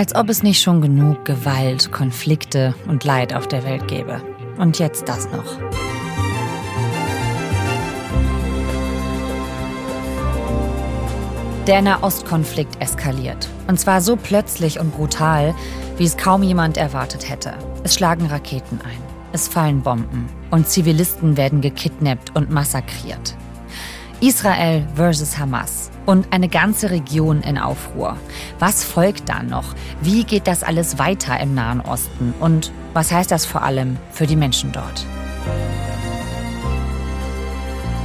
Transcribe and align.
Als 0.00 0.14
ob 0.14 0.30
es 0.30 0.42
nicht 0.42 0.62
schon 0.62 0.80
genug 0.80 1.26
Gewalt, 1.26 1.92
Konflikte 1.92 2.74
und 2.88 3.04
Leid 3.04 3.34
auf 3.34 3.46
der 3.46 3.64
Welt 3.64 3.86
gäbe. 3.86 4.22
Und 4.56 4.78
jetzt 4.78 5.06
das 5.10 5.28
noch. 5.30 5.58
Der 11.66 11.82
Nahostkonflikt 11.82 12.80
eskaliert. 12.80 13.50
Und 13.68 13.78
zwar 13.78 14.00
so 14.00 14.16
plötzlich 14.16 14.80
und 14.80 14.90
brutal, 14.96 15.54
wie 15.98 16.04
es 16.04 16.16
kaum 16.16 16.42
jemand 16.42 16.78
erwartet 16.78 17.28
hätte. 17.28 17.52
Es 17.84 17.94
schlagen 17.94 18.24
Raketen 18.24 18.80
ein, 18.80 19.02
es 19.34 19.48
fallen 19.48 19.82
Bomben 19.82 20.30
und 20.50 20.66
Zivilisten 20.66 21.36
werden 21.36 21.60
gekidnappt 21.60 22.34
und 22.34 22.50
massakriert. 22.50 23.36
Israel 24.20 24.86
versus 24.94 25.38
Hamas 25.38 25.90
und 26.04 26.32
eine 26.32 26.48
ganze 26.48 26.90
Region 26.90 27.40
in 27.40 27.56
Aufruhr. 27.56 28.18
Was 28.58 28.84
folgt 28.84 29.30
dann 29.30 29.46
noch? 29.46 29.74
Wie 30.02 30.24
geht 30.24 30.46
das 30.46 30.62
alles 30.62 30.98
weiter 30.98 31.40
im 31.40 31.54
Nahen 31.54 31.80
Osten? 31.80 32.34
Und 32.38 32.70
was 32.92 33.10
heißt 33.12 33.30
das 33.30 33.46
vor 33.46 33.62
allem 33.62 33.96
für 34.10 34.26
die 34.26 34.36
Menschen 34.36 34.72
dort? 34.72 35.06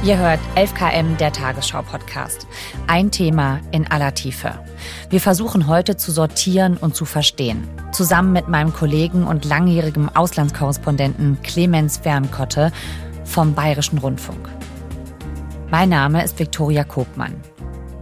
Ihr 0.04 0.16
hört 0.16 0.40
11KM, 0.54 1.16
der 1.16 1.32
Tagesschau-Podcast. 1.32 2.46
Ein 2.86 3.10
Thema 3.10 3.60
in 3.72 3.90
aller 3.90 4.14
Tiefe. 4.14 4.54
Wir 5.10 5.20
versuchen 5.20 5.66
heute 5.66 5.96
zu 5.96 6.12
sortieren 6.12 6.78
und 6.78 6.94
zu 6.94 7.04
verstehen. 7.04 7.68
Zusammen 7.92 8.32
mit 8.32 8.48
meinem 8.48 8.72
Kollegen 8.72 9.24
und 9.26 9.44
langjährigen 9.44 10.14
Auslandskorrespondenten 10.14 11.38
Clemens 11.42 11.98
Fernkotte 11.98 12.72
vom 13.24 13.54
Bayerischen 13.54 13.98
Rundfunk. 13.98 14.48
Mein 15.68 15.88
Name 15.88 16.22
ist 16.22 16.38
Viktoria 16.38 16.84
Kobmann. 16.84 17.34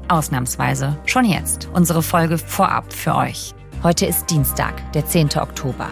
Ausnahmsweise 0.09 0.99
schon 1.07 1.25
jetzt 1.25 1.67
unsere 1.73 2.03
Folge 2.03 2.37
vorab 2.37 2.93
für 2.93 3.15
euch. 3.15 3.55
Heute 3.83 4.05
ist 4.05 4.29
Dienstag, 4.29 4.93
der 4.93 5.07
10. 5.07 5.31
Oktober. 5.39 5.89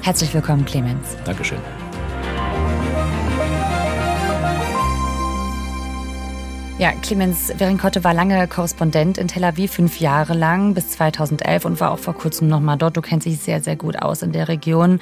Herzlich 0.00 0.32
willkommen, 0.32 0.64
Clemens. 0.64 1.18
Dankeschön. 1.26 1.58
Ja, 6.78 6.92
Clemens 7.02 7.52
Werinkotte 7.58 8.02
war 8.02 8.14
lange 8.14 8.48
Korrespondent 8.48 9.18
in 9.18 9.28
Tel 9.28 9.44
Aviv, 9.44 9.72
fünf 9.72 10.00
Jahre 10.00 10.32
lang, 10.32 10.72
bis 10.72 10.88
2011 10.92 11.66
und 11.66 11.80
war 11.80 11.90
auch 11.90 11.98
vor 11.98 12.14
kurzem 12.14 12.48
nochmal 12.48 12.78
dort. 12.78 12.96
Du 12.96 13.02
kennst 13.02 13.26
dich 13.26 13.40
sehr, 13.40 13.60
sehr 13.60 13.76
gut 13.76 14.00
aus 14.00 14.22
in 14.22 14.32
der 14.32 14.48
Region. 14.48 15.00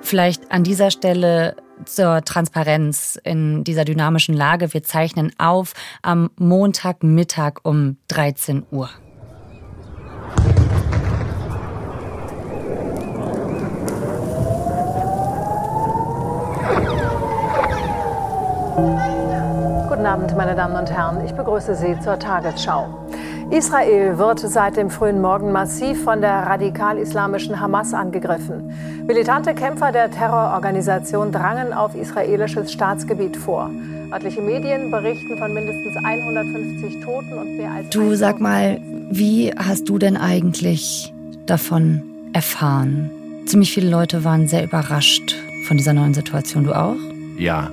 Vielleicht 0.00 0.52
an 0.52 0.62
dieser 0.62 0.92
Stelle 0.92 1.56
zur 1.84 2.22
Transparenz 2.24 3.18
in 3.22 3.64
dieser 3.64 3.84
dynamischen 3.84 4.34
Lage. 4.34 4.72
Wir 4.72 4.82
zeichnen 4.82 5.32
auf 5.38 5.74
am 6.02 6.30
Montagmittag 6.36 7.60
um 7.62 7.96
13 8.08 8.64
Uhr. 8.70 8.90
Guten 19.88 20.06
Abend, 20.06 20.36
meine 20.36 20.54
Damen 20.54 20.76
und 20.76 20.90
Herren. 20.90 21.24
Ich 21.24 21.32
begrüße 21.32 21.74
Sie 21.76 21.98
zur 22.00 22.18
Tagesschau. 22.18 23.06
Israel 23.50 24.18
wird 24.18 24.40
seit 24.40 24.76
dem 24.76 24.90
frühen 24.90 25.20
Morgen 25.20 25.52
massiv 25.52 26.02
von 26.02 26.20
der 26.20 26.46
radikal-islamischen 26.46 27.60
Hamas 27.60 27.92
angegriffen. 27.92 28.72
Militante 29.06 29.54
Kämpfer 29.54 29.92
der 29.92 30.10
Terrororganisation 30.10 31.30
drangen 31.30 31.72
auf 31.72 31.94
israelisches 31.94 32.72
Staatsgebiet 32.72 33.36
vor. 33.36 33.70
Örtliche 34.10 34.40
Medien 34.40 34.90
berichten 34.90 35.36
von 35.38 35.52
mindestens 35.52 35.94
150 36.04 37.04
Toten 37.04 37.34
und 37.34 37.56
mehr 37.56 37.70
als. 37.70 37.90
Du 37.90 38.14
sag 38.14 38.40
mal, 38.40 38.80
wie 39.10 39.52
hast 39.56 39.88
du 39.88 39.98
denn 39.98 40.16
eigentlich 40.16 41.12
davon 41.46 42.02
erfahren? 42.32 43.10
Ziemlich 43.46 43.72
viele 43.72 43.90
Leute 43.90 44.24
waren 44.24 44.48
sehr 44.48 44.64
überrascht 44.64 45.36
von 45.68 45.76
dieser 45.76 45.92
neuen 45.92 46.14
Situation. 46.14 46.64
Du 46.64 46.72
auch? 46.72 46.96
Ja, 47.38 47.70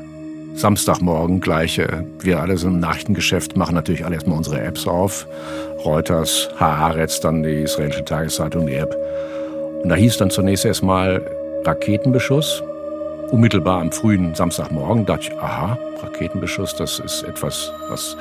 Samstagmorgen 0.55 1.41
gleich. 1.41 1.79
Äh, 1.79 2.03
wir 2.19 2.39
alle 2.39 2.57
sind 2.57 2.75
im 2.75 2.79
Nachrichtengeschäft, 2.79 3.57
machen 3.57 3.75
natürlich 3.75 4.05
alle 4.05 4.15
erstmal 4.15 4.37
unsere 4.37 4.61
Apps 4.61 4.87
auf. 4.87 5.27
Reuters, 5.85 6.49
Haaretz, 6.57 7.19
dann 7.19 7.43
die 7.43 7.63
israelische 7.63 8.05
Tageszeitung, 8.05 8.67
die 8.67 8.75
App. 8.75 8.95
Und 9.83 9.89
da 9.89 9.95
hieß 9.95 10.17
dann 10.17 10.29
zunächst 10.29 10.65
erstmal 10.65 11.21
Raketenbeschuss. 11.65 12.61
Unmittelbar 13.31 13.81
am 13.81 13.91
frühen 13.91 14.35
Samstagmorgen 14.35 15.05
dachte 15.05 15.27
ich, 15.27 15.39
aha, 15.39 15.77
Raketenbeschuss, 16.03 16.75
das 16.75 16.99
ist 16.99 17.23
etwas, 17.23 17.71
was 17.89 18.17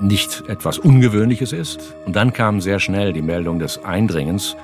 nicht 0.00 0.44
etwas 0.48 0.78
Ungewöhnliches 0.78 1.52
ist. 1.52 1.94
Und 2.04 2.16
dann 2.16 2.32
kam 2.32 2.60
sehr 2.60 2.80
schnell 2.80 3.12
die 3.12 3.22
Meldung 3.22 3.58
des 3.58 3.82
Eindringens 3.84 4.56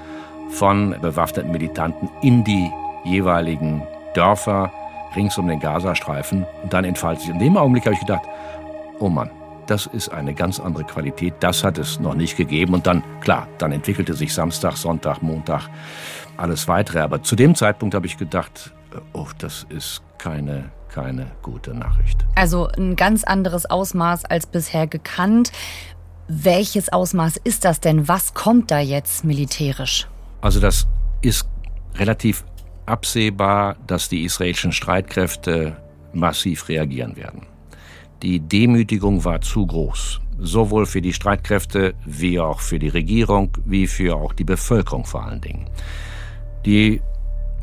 von 0.51 0.95
bewaffneten 1.01 1.51
Militanten 1.51 2.11
in 2.23 2.45
die 2.45 2.71
jeweiligen 3.05 3.83
Dörfer, 4.15 4.71
rings 5.17 5.39
um 5.39 5.49
den 5.49 5.61
Gazastreifen. 5.61 6.47
Und 6.63 6.73
dann 6.73 6.85
entfaltet 6.85 7.23
sich. 7.23 7.31
In 7.31 7.39
dem 7.39 7.57
Augenblick 7.57 7.85
habe 7.85 7.95
ich 7.95 8.01
gedacht, 8.01 8.23
oh 8.99 9.09
Mann, 9.09 9.31
das 9.67 9.87
ist 9.87 10.11
eine 10.11 10.35
ganz 10.35 10.61
andere 10.61 10.85
Qualität. 10.85 11.35
Das 11.41 11.65
hat 11.65 11.79
es 11.79 12.01
noch 12.01 12.15
nicht 12.15 12.37
gegeben. 12.37 12.75
Und 12.75 12.87
dann, 12.87 13.03
klar, 13.21 13.49
dann 13.59 13.73
entwickelte 13.73 14.15
sich 14.15 14.35
Samstag, 14.35 14.77
Sonntag, 14.77 15.23
Montag 15.23 15.69
alles 16.37 16.69
weitere. 16.69 17.01
Aber 17.01 17.23
zu 17.23 17.37
dem 17.37 17.55
Zeitpunkt 17.55 17.95
habe 17.95 18.07
ich 18.07 18.17
gedacht, 18.17 18.73
oh, 19.13 19.27
das 19.39 19.67
ist 19.69 20.03
keine, 20.19 20.71
keine 20.89 21.27
gute 21.43 21.75
Nachricht. 21.75 22.25
Also 22.35 22.69
ein 22.77 22.97
ganz 22.97 23.25
anderes 23.25 23.67
Ausmaß 23.67 24.25
als 24.25 24.47
bisher 24.47 24.87
gekannt. 24.87 25.53
Welches 26.29 26.93
Ausmaß 26.93 27.39
ist 27.45 27.65
das 27.65 27.81
denn? 27.81 28.09
Was 28.09 28.35
kommt 28.35 28.71
da 28.71 28.79
jetzt 28.79 29.25
militärisch? 29.25 30.09
Also 30.41 30.61
das 30.61 30.87
ist 31.21 31.47
relativ 31.97 32.45
absehbar, 32.93 33.77
dass 33.87 34.11
die 34.11 34.23
israelischen 34.23 34.73
Streitkräfte 34.73 35.79
massiv 36.13 36.69
reagieren 36.69 37.17
werden. 37.17 37.47
Die 38.23 38.39
Demütigung 38.39 39.25
war 39.25 39.41
zu 39.41 39.67
groß, 39.67 40.21
sowohl 40.39 40.85
für 40.85 41.01
die 41.01 41.15
Streitkräfte 41.15 41.95
wie 42.05 42.39
auch 42.39 42.61
für 42.61 42.79
die 42.79 42.91
Regierung, 42.91 43.57
wie 43.65 43.87
für 43.87 44.15
auch 44.15 44.35
die 44.35 44.45
Bevölkerung 44.45 45.07
vor 45.07 45.25
allen 45.25 45.41
Dingen. 45.41 45.71
Die 46.67 47.01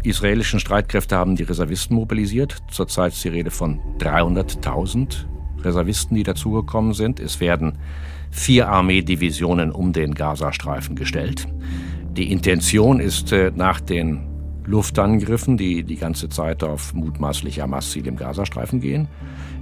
israelischen 0.03 0.59
Streitkräfte 0.59 1.15
haben 1.15 1.35
die 1.35 1.43
Reservisten 1.43 1.95
mobilisiert. 1.95 2.57
Zurzeit 2.71 3.13
ist 3.13 3.23
die 3.23 3.29
Rede 3.29 3.51
von 3.51 3.79
300.000 3.99 5.25
Reservisten, 5.61 6.15
die 6.15 6.23
dazugekommen 6.23 6.93
sind. 6.93 7.19
Es 7.19 7.39
werden 7.39 7.77
vier 8.31 8.67
Armeedivisionen 8.67 9.71
um 9.71 9.93
den 9.93 10.15
Gazastreifen 10.15 10.95
gestellt. 10.95 11.47
Die 12.13 12.31
Intention 12.31 12.99
ist 12.99 13.31
äh, 13.31 13.51
nach 13.55 13.79
den 13.79 14.28
Luftangriffen, 14.69 15.57
die 15.57 15.83
die 15.83 15.95
ganze 15.95 16.29
Zeit 16.29 16.63
auf 16.63 16.93
mutmaßlich 16.93 17.59
Hamas-Ziele 17.59 18.09
im 18.09 18.15
Gazastreifen 18.15 18.79
gehen, 18.79 19.07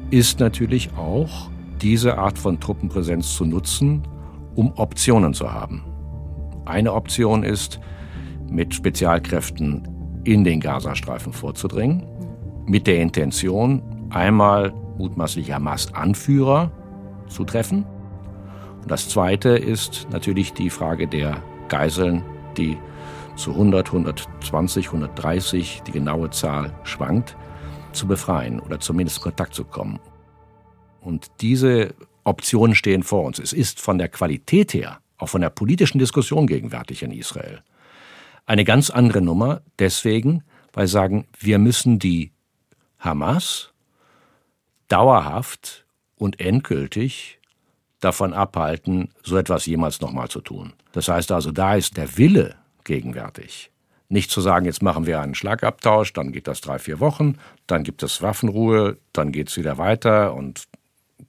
ist 0.10 0.42
natürlich 0.42 0.90
auch 0.98 1.50
diese 1.82 2.18
Art 2.18 2.38
von 2.38 2.60
Truppenpräsenz 2.60 3.36
zu 3.36 3.46
nutzen, 3.46 4.06
um 4.56 4.74
Optionen 4.76 5.34
zu 5.34 5.54
haben. 5.54 5.86
Eine 6.66 6.92
Option 6.94 7.44
ist, 7.44 7.80
mit 8.50 8.74
Spezialkräften 8.74 9.88
in 10.26 10.44
den 10.44 10.60
Gazastreifen 10.60 11.32
vorzudringen, 11.32 12.06
mit 12.66 12.86
der 12.86 13.02
Intention, 13.02 13.82
einmal 14.10 14.74
mutmaßlich 14.98 15.54
Hamas-Anführer 15.54 16.70
zu 17.28 17.46
treffen. 17.46 17.86
Und 18.82 18.92
das 18.92 19.08
Zweite 19.08 19.50
ist 19.50 20.08
natürlich 20.12 20.52
die 20.54 20.70
Frage 20.70 21.08
der 21.08 21.38
Geiseln, 21.70 22.24
die 22.58 22.78
zu 23.38 23.52
100, 23.52 23.88
120, 23.88 24.88
130, 24.88 25.84
die 25.86 25.92
genaue 25.92 26.30
Zahl 26.32 26.74
schwankt, 26.84 27.38
zu 27.94 28.08
befreien 28.08 28.60
oder 28.60 28.80
zumindest 28.80 29.18
in 29.18 29.24
Kontakt 29.24 29.54
zu 29.54 29.64
kommen. 29.64 30.00
Und 31.00 31.28
diese 31.40 31.94
Optionen 32.24 32.76
stehen 32.76 33.04
vor 33.04 33.24
uns. 33.24 33.40
Es 33.40 33.54
ist 33.54 33.80
von 33.80 33.98
der 33.98 34.10
Qualität 34.10 34.74
her, 34.74 35.00
auch 35.18 35.30
von 35.30 35.42
der 35.42 35.50
politischen 35.50 36.00
Diskussion 36.00 36.48
gegenwärtig 36.48 37.04
in 37.04 37.12
Israel, 37.12 37.62
eine 38.46 38.66
ganz 38.66 38.90
andere 38.90 39.22
Nummer. 39.22 39.62
Deswegen, 39.80 40.44
weil 40.74 40.88
sagen, 40.88 41.28
wir 41.40 41.60
müssen 41.60 42.00
die 42.00 42.32
Hamas 43.00 43.72
dauerhaft 44.88 45.86
und 46.16 46.40
endgültig 46.40 47.40
davon 48.00 48.34
abhalten, 48.34 49.10
so 49.24 49.38
etwas 49.38 49.66
jemals 49.66 50.02
nochmal 50.02 50.30
zu 50.30 50.42
tun. 50.42 50.74
Das 50.92 51.08
heißt 51.08 51.32
also, 51.32 51.52
da 51.52 51.76
ist 51.76 51.98
der 51.98 52.18
Wille 52.18 52.56
gegenwärtig. 52.88 53.70
Nicht 54.10 54.32
zu 54.32 54.42
sagen, 54.42 54.66
jetzt 54.66 54.82
machen 54.82 55.06
wir 55.06 55.20
einen 55.20 55.36
Schlagabtausch, 55.36 56.14
dann 56.14 56.32
geht 56.32 56.48
das 56.48 56.62
drei, 56.62 56.80
vier 56.80 57.00
Wochen, 57.00 57.38
dann 57.68 57.84
gibt 57.84 58.02
es 58.02 58.22
Waffenruhe, 58.22 58.98
dann 59.14 59.32
geht 59.32 59.50
es 59.50 59.58
wieder 59.58 59.78
weiter 59.78 60.34
und 60.34 60.64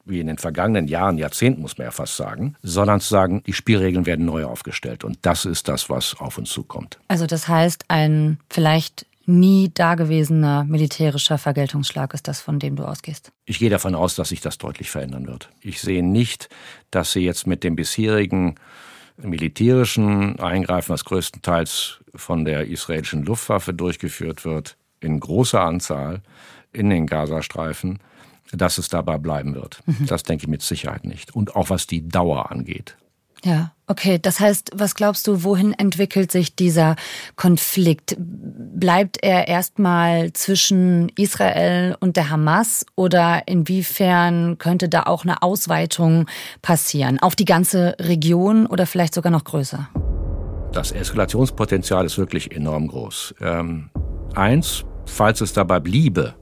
wie 0.05 0.20
in 0.20 0.26
den 0.26 0.38
vergangenen 0.38 0.88
Jahren, 0.88 1.19
Jahrzehnten 1.19 1.60
muss 1.60 1.76
man 1.76 1.87
ja 1.87 1.90
fast 1.90 2.16
sagen, 2.16 2.55
sondern 2.62 3.00
zu 3.00 3.08
sagen, 3.08 3.43
die 3.46 3.52
Spielregeln 3.52 4.06
werden 4.06 4.25
neu 4.25 4.44
aufgestellt. 4.44 5.05
Und 5.05 5.19
das 5.22 5.44
ist 5.44 5.69
das, 5.69 5.90
was 5.90 6.19
auf 6.19 6.38
uns 6.38 6.50
zukommt. 6.50 6.99
Also 7.08 7.26
das 7.26 7.49
heißt, 7.49 7.84
ein 7.88 8.38
vielleicht 8.49 9.06
nie 9.26 9.70
dagewesener 9.72 10.64
militärischer 10.64 11.37
Vergeltungsschlag 11.37 12.14
ist 12.14 12.26
das, 12.28 12.40
von 12.40 12.58
dem 12.58 12.76
du 12.76 12.84
ausgehst? 12.84 13.31
Ich 13.44 13.58
gehe 13.58 13.70
davon 13.70 13.94
aus, 13.94 14.14
dass 14.14 14.31
sich 14.31 14.40
das 14.40 14.56
deutlich 14.56 14.90
verändern 14.90 15.26
wird. 15.26 15.50
Ich 15.60 15.81
sehe 15.81 16.02
nicht, 16.02 16.49
dass 16.90 17.12
sie 17.12 17.20
jetzt 17.20 17.46
mit 17.46 17.62
dem 17.62 17.76
bisherigen 17.76 18.55
militärischen 19.23 20.38
Eingreifen, 20.38 20.91
was 20.91 21.05
größtenteils 21.05 22.00
von 22.15 22.44
der 22.44 22.67
israelischen 22.69 23.25
Luftwaffe 23.25 23.75
durchgeführt 23.75 24.44
wird, 24.44 24.76
in 25.00 25.20
großer 25.20 25.61
Anzahl 25.61 26.23
in 26.73 26.91
den 26.91 27.06
Gazastreifen, 27.06 27.99
dass 28.53 28.79
es 28.79 28.88
dabei 28.88 29.19
bleiben 29.19 29.55
wird. 29.55 29.81
Mhm. 29.87 30.06
Das 30.06 30.23
denke 30.23 30.44
ich 30.44 30.49
mit 30.49 30.62
Sicherheit 30.62 31.05
nicht. 31.05 31.35
Und 31.35 31.56
auch 31.56 31.70
was 31.70 31.87
die 31.87 32.09
Dauer 32.09 32.50
angeht. 32.50 32.97
Ja, 33.44 33.73
okay. 33.87 34.19
Das 34.20 34.40
heißt, 34.40 34.73
was 34.75 34.94
glaubst 34.94 35.26
du, 35.26 35.44
wohin 35.44 35.73
entwickelt 35.73 36.32
sich 36.32 36.56
dieser 36.56 36.96
Konflikt? 37.37 38.17
Bleibt 38.19 39.19
er 39.23 39.49
erstmal 39.49 40.32
zwischen 40.32 41.11
Israel 41.17 41.96
und 42.00 42.17
der 42.17 42.31
Hamas 42.31 42.85
oder 42.96 43.43
inwiefern 43.46 44.58
könnte 44.58 44.88
da 44.88 45.05
auch 45.05 45.25
eine 45.25 45.43
Ausweitung 45.43 46.26
passieren? 46.62 47.19
Auf 47.20 47.37
die 47.37 47.44
ganze 47.44 47.94
Region 48.00 48.67
oder 48.67 48.87
vielleicht 48.87 49.14
sogar 49.14 49.31
noch 49.31 49.44
größer? 49.44 49.88
Das 50.73 50.93
Eskalationspotenzial 50.93 52.05
ist 52.05 52.19
wirklich 52.19 52.55
enorm 52.55 52.88
groß. 52.88 53.37
Ähm, 53.41 53.91
eins, 54.34 54.84
falls 55.06 55.41
es 55.41 55.52
dabei 55.52 55.81
bliebe, 55.81 56.34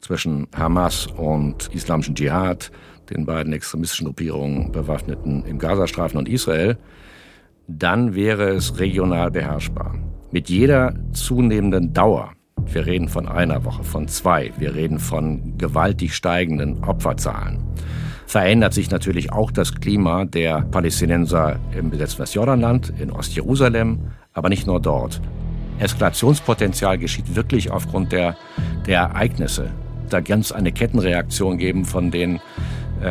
zwischen 0.00 0.48
Hamas 0.56 1.06
und 1.06 1.68
islamischen 1.74 2.14
Dschihad, 2.14 2.70
den 3.10 3.26
beiden 3.26 3.52
extremistischen 3.52 4.06
Gruppierungen 4.06 4.72
Bewaffneten 4.72 5.44
im 5.44 5.58
Gazastreifen 5.58 6.18
und 6.18 6.28
Israel, 6.28 6.78
dann 7.68 8.14
wäre 8.14 8.50
es 8.50 8.78
regional 8.78 9.30
beherrschbar. 9.30 9.96
Mit 10.30 10.48
jeder 10.48 10.94
zunehmenden 11.12 11.92
Dauer, 11.92 12.32
wir 12.66 12.86
reden 12.86 13.08
von 13.08 13.26
einer 13.26 13.64
Woche, 13.64 13.84
von 13.84 14.08
zwei, 14.08 14.52
wir 14.58 14.74
reden 14.74 14.98
von 14.98 15.58
gewaltig 15.58 16.14
steigenden 16.14 16.84
Opferzahlen, 16.84 17.58
verändert 18.26 18.74
sich 18.74 18.90
natürlich 18.90 19.32
auch 19.32 19.50
das 19.50 19.74
Klima 19.74 20.24
der 20.24 20.62
Palästinenser 20.62 21.58
im 21.76 21.90
besetzten 21.90 22.22
Westjordanland, 22.22 22.92
in 23.00 23.10
Ostjerusalem, 23.10 23.98
aber 24.32 24.48
nicht 24.48 24.66
nur 24.66 24.80
dort. 24.80 25.20
Eskalationspotenzial 25.80 26.98
geschieht 26.98 27.34
wirklich 27.34 27.70
aufgrund 27.70 28.12
der, 28.12 28.36
der 28.86 29.00
Ereignisse. 29.00 29.70
Da 30.10 30.20
ganz 30.20 30.52
eine 30.52 30.72
Kettenreaktion 30.72 31.56
geben, 31.56 31.84
von 31.84 32.10
denen 32.10 32.40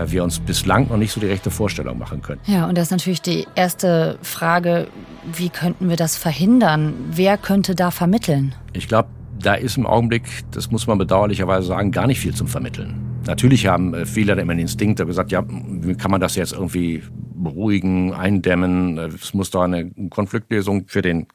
wir 0.06 0.24
uns 0.24 0.40
bislang 0.40 0.88
noch 0.88 0.98
nicht 0.98 1.12
so 1.12 1.20
die 1.20 1.28
rechte 1.28 1.52
Vorstellung 1.52 1.98
machen 1.98 2.22
können. 2.22 2.42
Ja, 2.46 2.68
und 2.68 2.78
das 2.78 2.86
ist 2.86 2.92
natürlich 2.92 3.22
die 3.22 3.48
erste 3.56 4.18
Frage, 4.22 4.88
wie 5.34 5.50
könnten 5.50 5.90
wir 5.90 5.96
das 5.96 6.16
verhindern? 6.16 6.94
Wer 7.12 7.38
könnte 7.38 7.76
da 7.76 7.92
vermitteln? 7.92 8.54
Ich 8.74 8.88
glaube, 8.88 9.10
da 9.42 9.54
ist 9.56 9.78
im 9.78 9.86
Augenblick, 9.86 10.24
das 10.52 10.70
muss 10.70 10.88
man 10.88 10.98
bedauerlicherweise 10.98 11.68
sagen, 11.68 11.92
gar 11.92 12.08
nicht 12.08 12.20
viel 12.20 12.36
zum 12.36 12.48
Vermitteln. 12.48 13.22
Natürlich 13.26 13.68
haben 13.68 13.94
äh, 13.94 14.06
viele 14.06 14.34
immer 14.34 14.54
den 14.54 14.60
Instinkt 14.60 15.06
gesagt, 15.06 15.32
ja, 15.32 15.44
wie 15.48 15.96
kann 15.96 16.12
man 16.12 16.22
das 16.22 16.36
jetzt 16.36 16.54
irgendwie 16.54 17.04
beruhigen, 17.36 18.14
eindämmen? 18.14 18.98
Es 18.98 19.34
muss 19.34 19.50
da 19.50 19.64
eine 19.64 19.92
Konfliktlösung 20.10 20.86
für 20.88 21.02
den 21.02 21.28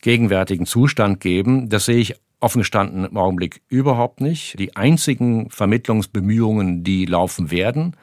gegenwärtigen 0.00 0.66
Zustand 0.66 1.20
geben. 1.20 1.68
Das 1.68 1.84
sehe 1.84 1.98
ich 1.98 2.14
offen 2.42 2.60
gestanden 2.60 3.04
im 3.04 3.16
Augenblick 3.16 3.62
überhaupt 3.68 4.20
nicht. 4.20 4.58
Die 4.58 4.76
einzigen 4.76 5.50
Vermittlungsbemühungen, 5.50 6.84
die 6.84 7.06
laufen 7.06 7.50
werden, 7.50 7.96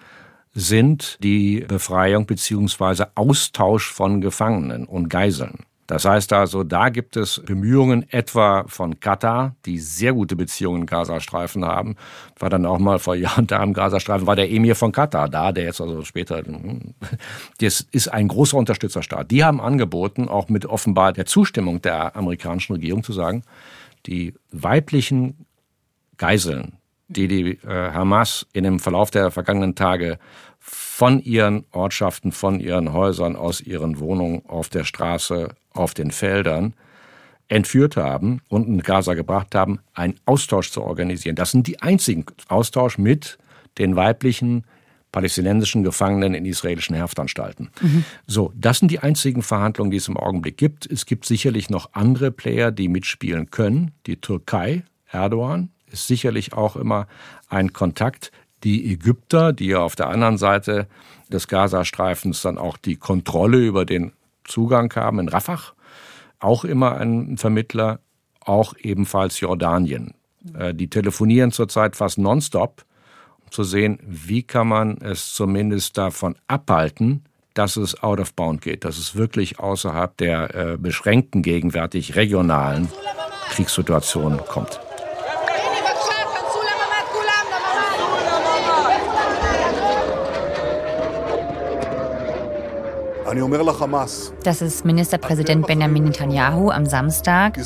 sind 0.53 1.17
die 1.23 1.65
Befreiung 1.67 2.25
bzw. 2.25 3.05
Austausch 3.15 3.91
von 3.91 4.21
Gefangenen 4.21 4.85
und 4.85 5.09
Geiseln. 5.09 5.65
Das 5.89 6.05
heißt 6.05 6.33
also, 6.33 6.63
da 6.63 6.89
gibt 6.89 7.17
es 7.17 7.41
Bemühungen 7.43 8.05
etwa 8.11 8.63
von 8.67 8.99
Katar, 8.99 9.55
die 9.65 9.79
sehr 9.79 10.13
gute 10.13 10.35
Beziehungen 10.35 10.81
im 10.81 10.85
Gazastreifen 10.85 11.65
haben. 11.65 11.95
War 12.37 12.51
dann 12.51 12.67
auch 12.67 12.77
mal 12.77 12.99
vor 12.99 13.15
Jahren 13.15 13.47
da 13.47 13.63
im 13.63 13.73
Gazastreifen, 13.73 14.27
war 14.27 14.35
der 14.35 14.51
Emir 14.51 14.75
von 14.75 14.91
Katar 14.91 15.27
da, 15.27 15.51
der 15.51 15.63
jetzt 15.63 15.81
also 15.81 16.03
später, 16.03 16.43
das 17.59 17.87
ist 17.91 18.07
ein 18.07 18.27
großer 18.27 18.55
Unterstützerstaat. 18.55 19.31
Die 19.31 19.43
haben 19.43 19.59
angeboten, 19.59 20.29
auch 20.29 20.47
mit 20.47 20.67
offenbar 20.67 21.11
der 21.11 21.25
Zustimmung 21.25 21.81
der 21.81 22.15
amerikanischen 22.15 22.73
Regierung 22.73 23.01
zu 23.01 23.11
sagen, 23.13 23.41
die 24.05 24.33
weiblichen 24.51 25.45
Geiseln, 26.17 26.77
die 27.07 27.27
die 27.27 27.51
äh, 27.65 27.91
Hamas 27.91 28.45
in 28.53 28.63
dem 28.63 28.79
Verlauf 28.79 29.11
der 29.11 29.31
vergangenen 29.31 29.75
Tage 29.75 30.19
von 30.59 31.19
ihren 31.19 31.65
Ortschaften, 31.71 32.31
von 32.31 32.59
ihren 32.59 32.93
Häusern, 32.93 33.35
aus 33.35 33.61
ihren 33.61 33.99
Wohnungen, 33.99 34.45
auf 34.47 34.69
der 34.69 34.83
Straße, 34.83 35.55
auf 35.73 35.93
den 35.93 36.11
Feldern 36.11 36.73
entführt 37.47 37.97
haben 37.97 38.41
und 38.47 38.67
in 38.67 38.81
Gaza 38.81 39.15
gebracht 39.15 39.55
haben, 39.55 39.79
einen 39.93 40.19
Austausch 40.25 40.71
zu 40.71 40.83
organisieren. 40.83 41.35
Das 41.35 41.51
sind 41.51 41.65
die 41.67 41.81
einzigen 41.81 42.25
Austausch 42.47 42.97
mit 42.97 43.39
den 43.79 43.95
weiblichen 43.95 44.65
palästinensischen 45.11 45.83
Gefangenen 45.83 46.33
in 46.33 46.45
israelischen 46.45 46.97
Haftanstalten. 46.97 47.69
Mhm. 47.81 48.03
So, 48.27 48.53
das 48.55 48.79
sind 48.79 48.91
die 48.91 48.99
einzigen 48.99 49.41
Verhandlungen, 49.41 49.91
die 49.91 49.97
es 49.97 50.07
im 50.07 50.17
Augenblick 50.17 50.57
gibt. 50.57 50.85
Es 50.85 51.05
gibt 51.05 51.25
sicherlich 51.25 51.69
noch 51.69 51.93
andere 51.93 52.31
Player, 52.31 52.71
die 52.71 52.87
mitspielen 52.87 53.49
können. 53.49 53.91
Die 54.05 54.17
Türkei, 54.17 54.83
Erdogan, 55.11 55.69
ist 55.91 56.07
sicherlich 56.07 56.53
auch 56.53 56.75
immer 56.75 57.07
ein 57.47 57.73
Kontakt. 57.73 58.31
Die 58.63 58.91
Ägypter, 58.91 59.53
die 59.53 59.67
ja 59.67 59.79
auf 59.79 59.95
der 59.95 60.09
anderen 60.09 60.37
Seite 60.37 60.87
des 61.31 61.47
Gazastreifens 61.47 62.41
dann 62.41 62.57
auch 62.57 62.77
die 62.77 62.95
Kontrolle 62.95 63.57
über 63.59 63.85
den 63.85 64.11
Zugang 64.43 64.93
haben 64.95 65.19
in 65.19 65.29
Rafah, 65.29 65.59
auch 66.39 66.63
immer 66.63 66.97
ein 66.97 67.37
Vermittler, 67.37 67.99
auch 68.41 68.73
ebenfalls 68.81 69.39
Jordanien. 69.39 70.13
Äh, 70.57 70.73
die 70.73 70.89
telefonieren 70.89 71.51
zurzeit 71.51 71.95
fast 71.95 72.17
nonstop 72.17 72.85
zu 73.49 73.63
sehen, 73.63 73.99
wie 74.05 74.43
kann 74.43 74.67
man 74.67 74.97
es 75.01 75.33
zumindest 75.33 75.97
davon 75.97 76.35
abhalten, 76.47 77.23
dass 77.53 77.75
es 77.75 78.01
out 78.03 78.19
of 78.19 78.33
bound 78.33 78.61
geht, 78.61 78.85
dass 78.85 78.97
es 78.97 79.15
wirklich 79.15 79.59
außerhalb 79.59 80.15
der 80.17 80.55
äh, 80.55 80.77
beschränkten 80.77 81.41
gegenwärtig 81.41 82.15
regionalen 82.15 82.89
Kriegssituation 83.49 84.39
kommt. 84.47 84.79
Das 94.43 94.61
ist 94.61 94.85
Ministerpräsident 94.85 95.67
Benjamin 95.67 96.05
Netanyahu 96.05 96.71
am 96.71 96.85
Samstag. 96.85 97.57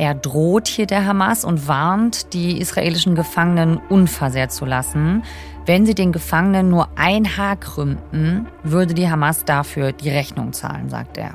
Er 0.00 0.14
droht 0.14 0.66
hier 0.66 0.86
der 0.86 1.04
Hamas 1.04 1.44
und 1.44 1.68
warnt, 1.68 2.32
die 2.32 2.58
israelischen 2.58 3.14
Gefangenen 3.14 3.76
unversehrt 3.90 4.50
zu 4.50 4.64
lassen. 4.64 5.24
Wenn 5.66 5.84
sie 5.84 5.94
den 5.94 6.10
Gefangenen 6.10 6.70
nur 6.70 6.88
ein 6.96 7.36
Haar 7.36 7.56
krümmten, 7.56 8.46
würde 8.62 8.94
die 8.94 9.10
Hamas 9.10 9.44
dafür 9.44 9.92
die 9.92 10.08
Rechnung 10.08 10.54
zahlen, 10.54 10.88
sagt 10.88 11.18
er. 11.18 11.34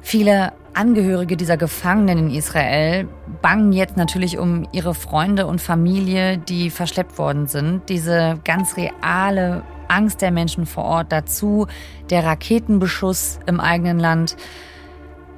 Viele 0.00 0.54
Angehörige 0.72 1.36
dieser 1.36 1.58
Gefangenen 1.58 2.30
in 2.30 2.30
Israel 2.30 3.06
bangen 3.42 3.74
jetzt 3.74 3.98
natürlich 3.98 4.38
um 4.38 4.66
ihre 4.72 4.94
Freunde 4.94 5.46
und 5.46 5.60
Familie, 5.60 6.38
die 6.38 6.70
verschleppt 6.70 7.18
worden 7.18 7.46
sind. 7.46 7.90
Diese 7.90 8.38
ganz 8.44 8.78
reale 8.78 9.64
Angst 9.88 10.22
der 10.22 10.30
Menschen 10.30 10.64
vor 10.64 10.84
Ort 10.84 11.12
dazu, 11.12 11.66
der 12.08 12.24
Raketenbeschuss 12.24 13.38
im 13.44 13.60
eigenen 13.60 13.98
Land. 13.98 14.34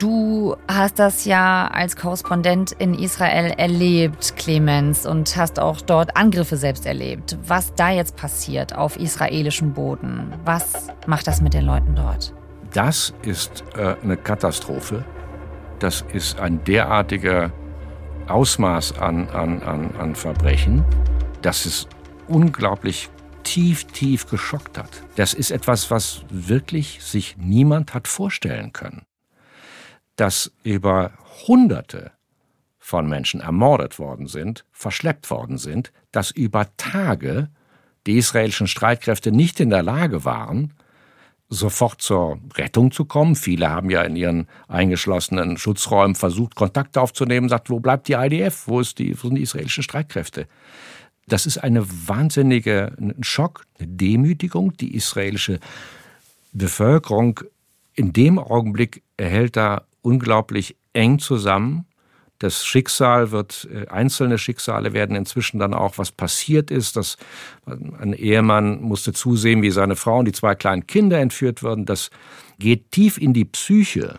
Du 0.00 0.56
hast 0.66 0.98
das 0.98 1.26
ja 1.26 1.68
als 1.68 1.94
Korrespondent 1.94 2.72
in 2.72 2.94
Israel 2.94 3.52
erlebt, 3.58 4.34
Clemens, 4.34 5.04
und 5.04 5.36
hast 5.36 5.60
auch 5.60 5.82
dort 5.82 6.16
Angriffe 6.16 6.56
selbst 6.56 6.86
erlebt. 6.86 7.36
Was 7.46 7.74
da 7.74 7.90
jetzt 7.90 8.16
passiert 8.16 8.74
auf 8.74 8.96
israelischem 8.96 9.74
Boden, 9.74 10.32
was 10.42 10.88
macht 11.06 11.26
das 11.26 11.42
mit 11.42 11.52
den 11.52 11.66
Leuten 11.66 11.96
dort? 11.96 12.32
Das 12.72 13.12
ist 13.20 13.62
äh, 13.76 13.94
eine 14.02 14.16
Katastrophe. 14.16 15.04
Das 15.80 16.02
ist 16.14 16.40
ein 16.40 16.64
derartiger 16.64 17.52
Ausmaß 18.26 18.98
an, 18.98 19.28
an, 19.28 19.62
an, 19.62 19.94
an 19.98 20.14
Verbrechen, 20.14 20.82
dass 21.42 21.66
es 21.66 21.86
unglaublich 22.26 23.10
tief, 23.42 23.84
tief 23.84 24.26
geschockt 24.30 24.78
hat. 24.78 25.02
Das 25.16 25.34
ist 25.34 25.50
etwas, 25.50 25.90
was 25.90 26.22
wirklich 26.30 27.02
sich 27.02 27.36
niemand 27.38 27.92
hat 27.92 28.08
vorstellen 28.08 28.72
können 28.72 29.02
dass 30.20 30.52
über 30.64 31.12
Hunderte 31.46 32.12
von 32.78 33.08
Menschen 33.08 33.40
ermordet 33.40 33.98
worden 33.98 34.26
sind, 34.26 34.66
verschleppt 34.70 35.30
worden 35.30 35.56
sind, 35.56 35.92
dass 36.12 36.30
über 36.30 36.66
Tage 36.76 37.48
die 38.06 38.18
israelischen 38.18 38.66
Streitkräfte 38.66 39.32
nicht 39.32 39.60
in 39.60 39.70
der 39.70 39.82
Lage 39.82 40.26
waren, 40.26 40.74
sofort 41.48 42.02
zur 42.02 42.38
Rettung 42.54 42.92
zu 42.92 43.06
kommen. 43.06 43.34
Viele 43.34 43.70
haben 43.70 43.88
ja 43.88 44.02
in 44.02 44.14
ihren 44.14 44.46
eingeschlossenen 44.68 45.56
Schutzräumen 45.56 46.14
versucht, 46.14 46.54
Kontakt 46.54 46.98
aufzunehmen, 46.98 47.48
sagt, 47.48 47.70
wo 47.70 47.80
bleibt 47.80 48.06
die 48.06 48.12
IDF? 48.12 48.64
Wo, 48.66 48.82
die, 48.82 49.16
wo 49.16 49.28
sind 49.28 49.36
die 49.36 49.42
israelischen 49.42 49.82
Streitkräfte? 49.82 50.46
Das 51.28 51.46
ist 51.46 51.56
eine 51.56 51.86
wahnsinnige 51.88 52.94
ein 53.00 53.22
Schock, 53.22 53.64
eine 53.78 53.88
Demütigung. 53.88 54.76
Die 54.76 54.94
israelische 54.94 55.60
Bevölkerung 56.52 57.40
in 58.00 58.14
dem 58.14 58.38
Augenblick 58.38 59.02
erhält 59.18 59.56
da 59.56 59.82
unglaublich 60.00 60.74
eng 60.94 61.18
zusammen. 61.18 61.84
Das 62.38 62.64
Schicksal 62.64 63.30
wird, 63.30 63.68
äh, 63.70 63.88
einzelne 63.88 64.38
Schicksale 64.38 64.94
werden 64.94 65.14
inzwischen 65.14 65.58
dann 65.58 65.74
auch, 65.74 65.98
was 65.98 66.10
passiert 66.10 66.70
ist, 66.70 66.96
dass 66.96 67.18
ein 67.66 68.14
Ehemann 68.14 68.80
musste 68.80 69.12
zusehen, 69.12 69.60
wie 69.60 69.70
seine 69.70 69.96
Frau 69.96 70.20
und 70.20 70.24
die 70.24 70.32
zwei 70.32 70.54
kleinen 70.54 70.86
Kinder 70.86 71.18
entführt 71.18 71.62
wurden. 71.62 71.84
Das 71.84 72.10
geht 72.58 72.90
tief 72.90 73.18
in 73.18 73.34
die 73.34 73.44
Psyche 73.44 74.18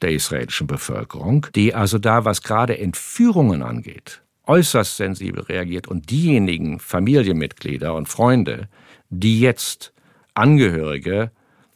der 0.00 0.12
israelischen 0.12 0.66
Bevölkerung, 0.66 1.46
die 1.54 1.74
also 1.74 1.98
da, 1.98 2.24
was 2.24 2.42
gerade 2.42 2.78
Entführungen 2.78 3.62
angeht, 3.62 4.22
äußerst 4.46 4.96
sensibel 4.96 5.42
reagiert. 5.42 5.88
Und 5.88 6.10
diejenigen 6.10 6.80
Familienmitglieder 6.80 7.94
und 7.94 8.08
Freunde, 8.08 8.70
die 9.10 9.40
jetzt 9.40 9.92
Angehörige, 10.32 11.32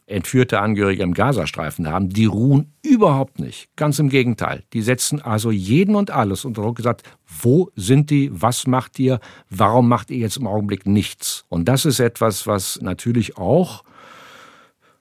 entführte 0.06 0.60
Angehörige 0.60 1.02
im 1.02 1.14
Gazastreifen 1.14 1.88
haben, 1.88 2.10
die 2.10 2.26
ruhen 2.26 2.74
überhaupt 2.82 3.38
nicht. 3.38 3.68
Ganz 3.76 3.98
im 3.98 4.08
Gegenteil. 4.10 4.62
Die 4.72 4.82
setzen 4.82 5.22
also 5.22 5.50
jeden 5.50 5.96
und 5.96 6.10
alles 6.10 6.44
unter 6.44 6.62
Druck 6.62 6.76
gesagt, 6.76 7.02
wo 7.42 7.70
sind 7.74 8.10
die, 8.10 8.30
was 8.32 8.66
macht 8.66 8.98
ihr, 8.98 9.18
warum 9.48 9.88
macht 9.88 10.10
ihr 10.10 10.18
jetzt 10.18 10.36
im 10.36 10.46
Augenblick 10.46 10.86
nichts? 10.86 11.44
Und 11.48 11.66
das 11.66 11.84
ist 11.84 12.00
etwas, 12.00 12.46
was 12.46 12.80
natürlich 12.82 13.38
auch 13.38 13.82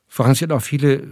Franz 0.07 0.43
auch 0.43 0.61
viele, 0.61 1.07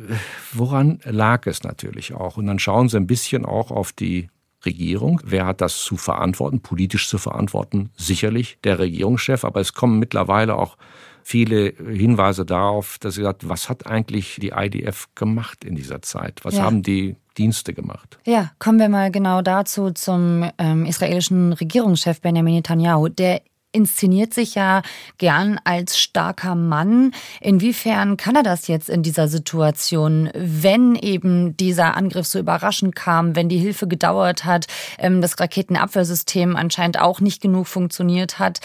woran 0.53 0.99
lag 1.05 1.47
es 1.47 1.63
natürlich 1.63 2.13
auch? 2.13 2.37
Und 2.37 2.45
dann 2.45 2.59
schauen 2.59 2.87
sie 2.87 2.97
ein 2.97 3.07
bisschen 3.07 3.45
auch 3.45 3.71
auf 3.71 3.91
die 3.91 4.29
Regierung. 4.63 5.19
Wer 5.25 5.47
hat 5.47 5.59
das 5.59 5.79
zu 5.79 5.97
verantworten, 5.97 6.61
politisch 6.61 7.09
zu 7.09 7.17
verantworten? 7.17 7.89
Sicherlich 7.97 8.59
der 8.63 8.77
Regierungschef, 8.77 9.43
aber 9.43 9.59
es 9.59 9.73
kommen 9.73 9.97
mittlerweile 9.97 10.55
auch 10.55 10.77
viele 11.23 11.73
Hinweise 11.77 12.45
darauf, 12.45 12.97
dass 12.99 13.15
sie 13.15 13.23
sagt, 13.23 13.47
was 13.47 13.69
hat 13.69 13.87
eigentlich 13.87 14.37
die 14.41 14.49
IDF 14.49 15.07
gemacht 15.15 15.63
in 15.63 15.75
dieser 15.75 16.01
Zeit? 16.01 16.39
Was 16.43 16.55
ja. 16.55 16.63
haben 16.63 16.83
die 16.83 17.15
Dienste 17.37 17.73
gemacht? 17.73 18.19
Ja, 18.25 18.51
kommen 18.59 18.79
wir 18.79 18.89
mal 18.89 19.11
genau 19.11 19.41
dazu 19.41 19.91
zum 19.91 20.49
ähm, 20.57 20.85
israelischen 20.85 21.53
Regierungschef 21.53 22.21
Benjamin 22.21 22.55
Netanyahu. 22.55 23.07
Der 23.07 23.41
inszeniert 23.71 24.33
sich 24.33 24.55
ja 24.55 24.81
gern 25.17 25.59
als 25.63 25.97
starker 25.99 26.55
Mann. 26.55 27.13
Inwiefern 27.39 28.17
kann 28.17 28.35
er 28.35 28.43
das 28.43 28.67
jetzt 28.67 28.89
in 28.89 29.03
dieser 29.03 29.27
Situation, 29.27 30.29
wenn 30.33 30.95
eben 30.95 31.55
dieser 31.57 31.95
Angriff 31.95 32.27
so 32.27 32.39
überraschend 32.39 32.95
kam, 32.95 33.35
wenn 33.35 33.49
die 33.49 33.57
Hilfe 33.57 33.87
gedauert 33.87 34.45
hat, 34.45 34.67
ähm, 34.97 35.21
das 35.21 35.39
Raketenabwehrsystem 35.39 36.55
anscheinend 36.55 36.99
auch 36.99 37.19
nicht 37.21 37.41
genug 37.41 37.67
funktioniert 37.67 38.39
hat? 38.39 38.59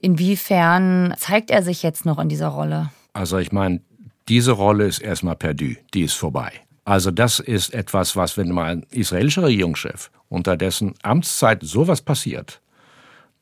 Inwiefern 0.00 1.14
zeigt 1.18 1.50
er 1.50 1.62
sich 1.62 1.82
jetzt 1.82 2.04
noch 2.04 2.18
in 2.18 2.28
dieser 2.28 2.48
Rolle? 2.48 2.90
Also 3.12 3.38
ich 3.38 3.52
meine, 3.52 3.80
diese 4.28 4.52
Rolle 4.52 4.86
ist 4.86 5.00
erstmal 5.00 5.36
perdu, 5.36 5.74
die 5.94 6.02
ist 6.02 6.14
vorbei. 6.14 6.52
Also 6.84 7.10
das 7.10 7.38
ist 7.38 7.74
etwas, 7.74 8.16
was, 8.16 8.36
wenn 8.36 8.50
mal 8.50 8.72
ein 8.72 8.86
israelischer 8.90 9.42
Regierungschef 9.42 10.10
unter 10.28 10.56
dessen 10.56 10.94
Amtszeit 11.02 11.62
sowas 11.62 12.00
passiert, 12.00 12.60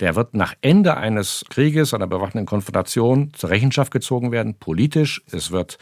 der 0.01 0.15
wird 0.15 0.35
nach 0.35 0.55
Ende 0.61 0.97
eines 0.97 1.45
Krieges, 1.49 1.95
einer 1.95 2.07
bewaffneten 2.07 2.47
Konfrontation 2.47 3.33
zur 3.35 3.51
Rechenschaft 3.51 3.91
gezogen 3.91 4.31
werden, 4.31 4.55
politisch. 4.55 5.23
Es 5.31 5.51
wird 5.51 5.79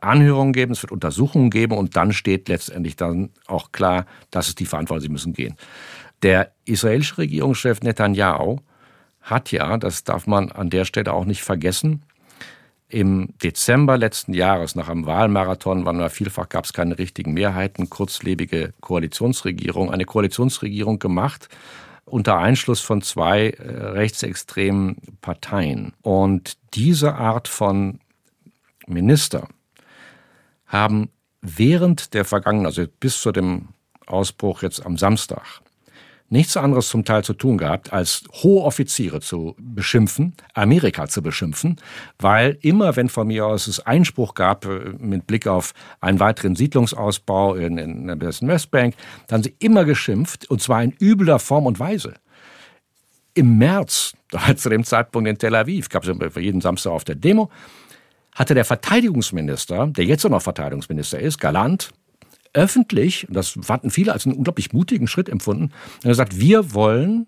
Anhörungen 0.00 0.52
geben, 0.52 0.72
es 0.72 0.82
wird 0.82 0.92
Untersuchungen 0.92 1.50
geben 1.50 1.76
und 1.76 1.96
dann 1.96 2.12
steht 2.12 2.48
letztendlich 2.48 2.96
dann 2.96 3.30
auch 3.46 3.72
klar, 3.72 4.06
das 4.30 4.48
ist 4.48 4.60
die 4.60 4.66
Verantwortung, 4.66 5.02
sie 5.02 5.08
müssen 5.10 5.32
gehen. 5.34 5.56
Der 6.22 6.52
israelische 6.64 7.18
Regierungschef 7.18 7.82
Netanyahu 7.82 8.58
hat 9.20 9.52
ja, 9.52 9.76
das 9.76 10.04
darf 10.04 10.26
man 10.26 10.50
an 10.50 10.70
der 10.70 10.84
Stelle 10.84 11.12
auch 11.12 11.26
nicht 11.26 11.42
vergessen, 11.42 12.02
im 12.90 13.28
Dezember 13.40 13.96
letzten 13.96 14.34
Jahres, 14.34 14.74
nach 14.74 14.88
einem 14.88 15.06
Wahlmarathon, 15.06 15.84
wann 15.84 16.00
war 16.00 16.10
vielfach 16.10 16.48
gab 16.48 16.64
es 16.64 16.72
keine 16.72 16.98
richtigen 16.98 17.32
Mehrheiten, 17.32 17.88
kurzlebige 17.88 18.74
Koalitionsregierung, 18.80 19.92
eine 19.92 20.04
Koalitionsregierung 20.04 20.98
gemacht, 20.98 21.48
unter 22.10 22.38
Einschluss 22.38 22.80
von 22.80 23.02
zwei 23.02 23.50
äh, 23.50 23.62
rechtsextremen 23.62 24.96
Parteien. 25.20 25.94
Und 26.02 26.56
diese 26.74 27.14
Art 27.14 27.48
von 27.48 28.00
Minister 28.86 29.48
haben 30.66 31.10
während 31.40 32.14
der 32.14 32.24
vergangenen, 32.24 32.66
also 32.66 32.84
bis 33.00 33.20
zu 33.20 33.32
dem 33.32 33.68
Ausbruch 34.06 34.62
jetzt 34.62 34.84
am 34.84 34.96
Samstag, 34.96 35.60
nichts 36.30 36.56
anderes 36.56 36.88
zum 36.88 37.04
Teil 37.04 37.24
zu 37.24 37.34
tun 37.34 37.58
gehabt, 37.58 37.92
als 37.92 38.24
hohe 38.42 38.62
Offiziere 38.62 39.20
zu 39.20 39.54
beschimpfen, 39.58 40.34
Amerika 40.54 41.08
zu 41.08 41.22
beschimpfen, 41.22 41.76
weil 42.18 42.56
immer, 42.62 42.96
wenn 42.96 43.08
von 43.08 43.26
mir 43.26 43.46
aus 43.46 43.66
es 43.66 43.80
Einspruch 43.80 44.34
gab 44.34 44.64
äh, 44.64 44.94
mit 44.98 45.26
Blick 45.26 45.46
auf 45.46 45.74
einen 46.00 46.20
weiteren 46.20 46.54
Siedlungsausbau 46.54 47.56
in, 47.56 47.76
in 47.78 48.06
der 48.06 48.20
Westbank, 48.20 48.94
dann 49.26 49.42
sie 49.42 49.54
immer 49.58 49.84
geschimpft, 49.84 50.48
und 50.48 50.62
zwar 50.62 50.82
in 50.82 50.94
übler 51.00 51.40
Form 51.40 51.66
und 51.66 51.80
Weise. 51.80 52.14
Im 53.34 53.58
März, 53.58 54.14
zu 54.56 54.68
dem 54.68 54.84
Zeitpunkt 54.84 55.28
in 55.28 55.36
Tel 55.36 55.54
Aviv, 55.54 55.88
gab 55.88 56.04
es 56.06 56.34
jeden 56.36 56.60
Samstag 56.60 56.92
auf 56.92 57.04
der 57.04 57.16
Demo, 57.16 57.50
hatte 58.34 58.54
der 58.54 58.64
Verteidigungsminister, 58.64 59.88
der 59.88 60.04
jetzt 60.04 60.24
auch 60.24 60.30
noch 60.30 60.42
Verteidigungsminister 60.42 61.18
ist, 61.18 61.38
Galant, 61.38 61.90
öffentlich, 62.52 63.28
und 63.28 63.34
das 63.34 63.58
fanden 63.62 63.90
viele 63.90 64.12
als 64.12 64.26
einen 64.26 64.36
unglaublich 64.36 64.72
mutigen 64.72 65.06
Schritt 65.06 65.28
empfunden, 65.28 65.72
er 66.02 66.14
sagt, 66.14 66.38
wir 66.38 66.74
wollen, 66.74 67.26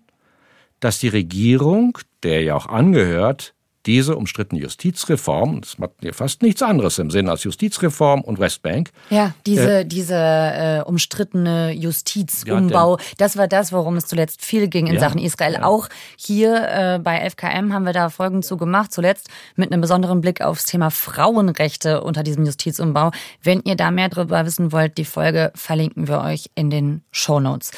dass 0.79 0.99
die 0.99 1.07
Regierung, 1.07 1.97
der 2.23 2.41
ja 2.43 2.55
auch 2.55 2.67
angehört, 2.67 3.52
diese 3.85 4.15
umstrittene 4.15 4.61
Justizreform, 4.61 5.61
das 5.61 5.77
macht 5.77 5.91
ja 6.01 6.13
fast 6.13 6.41
nichts 6.41 6.61
anderes 6.61 6.99
im 6.99 7.11
Sinn 7.11 7.27
als 7.27 7.43
Justizreform 7.43 8.21
und 8.21 8.39
Westbank. 8.39 8.91
Ja, 9.09 9.33
diese, 9.45 9.79
äh, 9.79 9.85
diese 9.85 10.15
äh, 10.15 10.81
umstrittene 10.85 11.71
Justizumbau, 11.71 12.97
ja, 12.97 13.03
das 13.17 13.37
war 13.37 13.47
das, 13.47 13.71
worum 13.71 13.97
es 13.97 14.05
zuletzt 14.05 14.43
viel 14.43 14.67
ging 14.67 14.87
in 14.87 14.95
ja, 14.95 14.99
Sachen 14.99 15.19
Israel. 15.19 15.53
Ja. 15.53 15.63
Auch 15.63 15.89
hier 16.17 16.67
äh, 16.69 16.99
bei 16.99 17.29
FKM 17.29 17.73
haben 17.73 17.85
wir 17.85 17.93
da 17.93 18.09
Folgen 18.09 18.41
zu 18.43 18.57
gemacht, 18.57 18.93
zuletzt 18.93 19.29
mit 19.55 19.71
einem 19.71 19.81
besonderen 19.81 20.21
Blick 20.21 20.41
aufs 20.41 20.65
Thema 20.65 20.89
Frauenrechte 20.89 22.03
unter 22.03 22.23
diesem 22.23 22.45
Justizumbau. 22.45 23.11
Wenn 23.41 23.61
ihr 23.65 23.75
da 23.75 23.91
mehr 23.91 24.09
darüber 24.09 24.45
wissen 24.45 24.71
wollt, 24.71 24.97
die 24.97 25.05
Folge 25.05 25.51
verlinken 25.55 26.07
wir 26.07 26.21
euch 26.21 26.49
in 26.55 26.69
den 26.69 27.03
Show 27.11 27.39
Notes. 27.39 27.71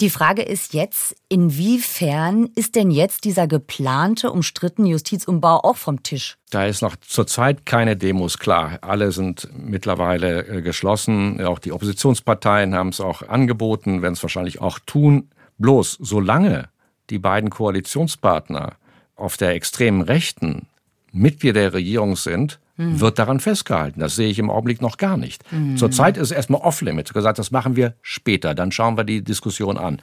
Die 0.00 0.08
Frage 0.08 0.40
ist 0.40 0.72
jetzt, 0.72 1.14
inwiefern 1.28 2.48
ist 2.54 2.74
denn 2.74 2.90
jetzt 2.90 3.24
dieser 3.24 3.46
geplante, 3.46 4.32
umstrittene 4.32 4.88
Justizumbau 4.88 5.60
auch 5.62 5.76
vom 5.76 6.02
Tisch? 6.02 6.38
Da 6.48 6.64
ist 6.64 6.80
noch 6.80 6.96
zurzeit 6.96 7.66
keine 7.66 7.98
Demos 7.98 8.38
klar. 8.38 8.78
Alle 8.80 9.12
sind 9.12 9.50
mittlerweile 9.54 10.46
äh, 10.46 10.62
geschlossen. 10.62 11.44
Auch 11.44 11.58
die 11.58 11.72
Oppositionsparteien 11.72 12.74
haben 12.74 12.88
es 12.88 13.00
auch 13.02 13.28
angeboten, 13.28 14.00
werden 14.00 14.14
es 14.14 14.22
wahrscheinlich 14.22 14.62
auch 14.62 14.78
tun. 14.78 15.28
Bloß 15.58 15.98
solange 16.00 16.70
die 17.10 17.18
beiden 17.18 17.50
Koalitionspartner 17.50 18.76
auf 19.16 19.36
der 19.36 19.50
extremen 19.50 20.00
Rechten 20.00 20.66
Mitglieder 21.12 21.60
der 21.60 21.74
Regierung 21.74 22.16
sind, 22.16 22.58
mhm. 22.80 23.00
wird 23.00 23.18
daran 23.18 23.40
festgehalten. 23.40 24.00
Das 24.00 24.16
sehe 24.16 24.28
ich 24.28 24.38
im 24.38 24.50
Augenblick 24.50 24.80
noch 24.80 24.96
gar 24.96 25.16
nicht. 25.16 25.44
Mhm. 25.52 25.76
Zurzeit 25.76 26.16
ist 26.16 26.30
es 26.30 26.30
erstmal 26.32 26.62
off-limit. 26.62 27.12
Gesagt, 27.12 27.38
das 27.38 27.50
machen 27.50 27.76
wir 27.76 27.94
später. 28.02 28.54
Dann 28.54 28.72
schauen 28.72 28.96
wir 28.96 29.04
die 29.04 29.22
Diskussion 29.22 29.76
an. 29.76 30.00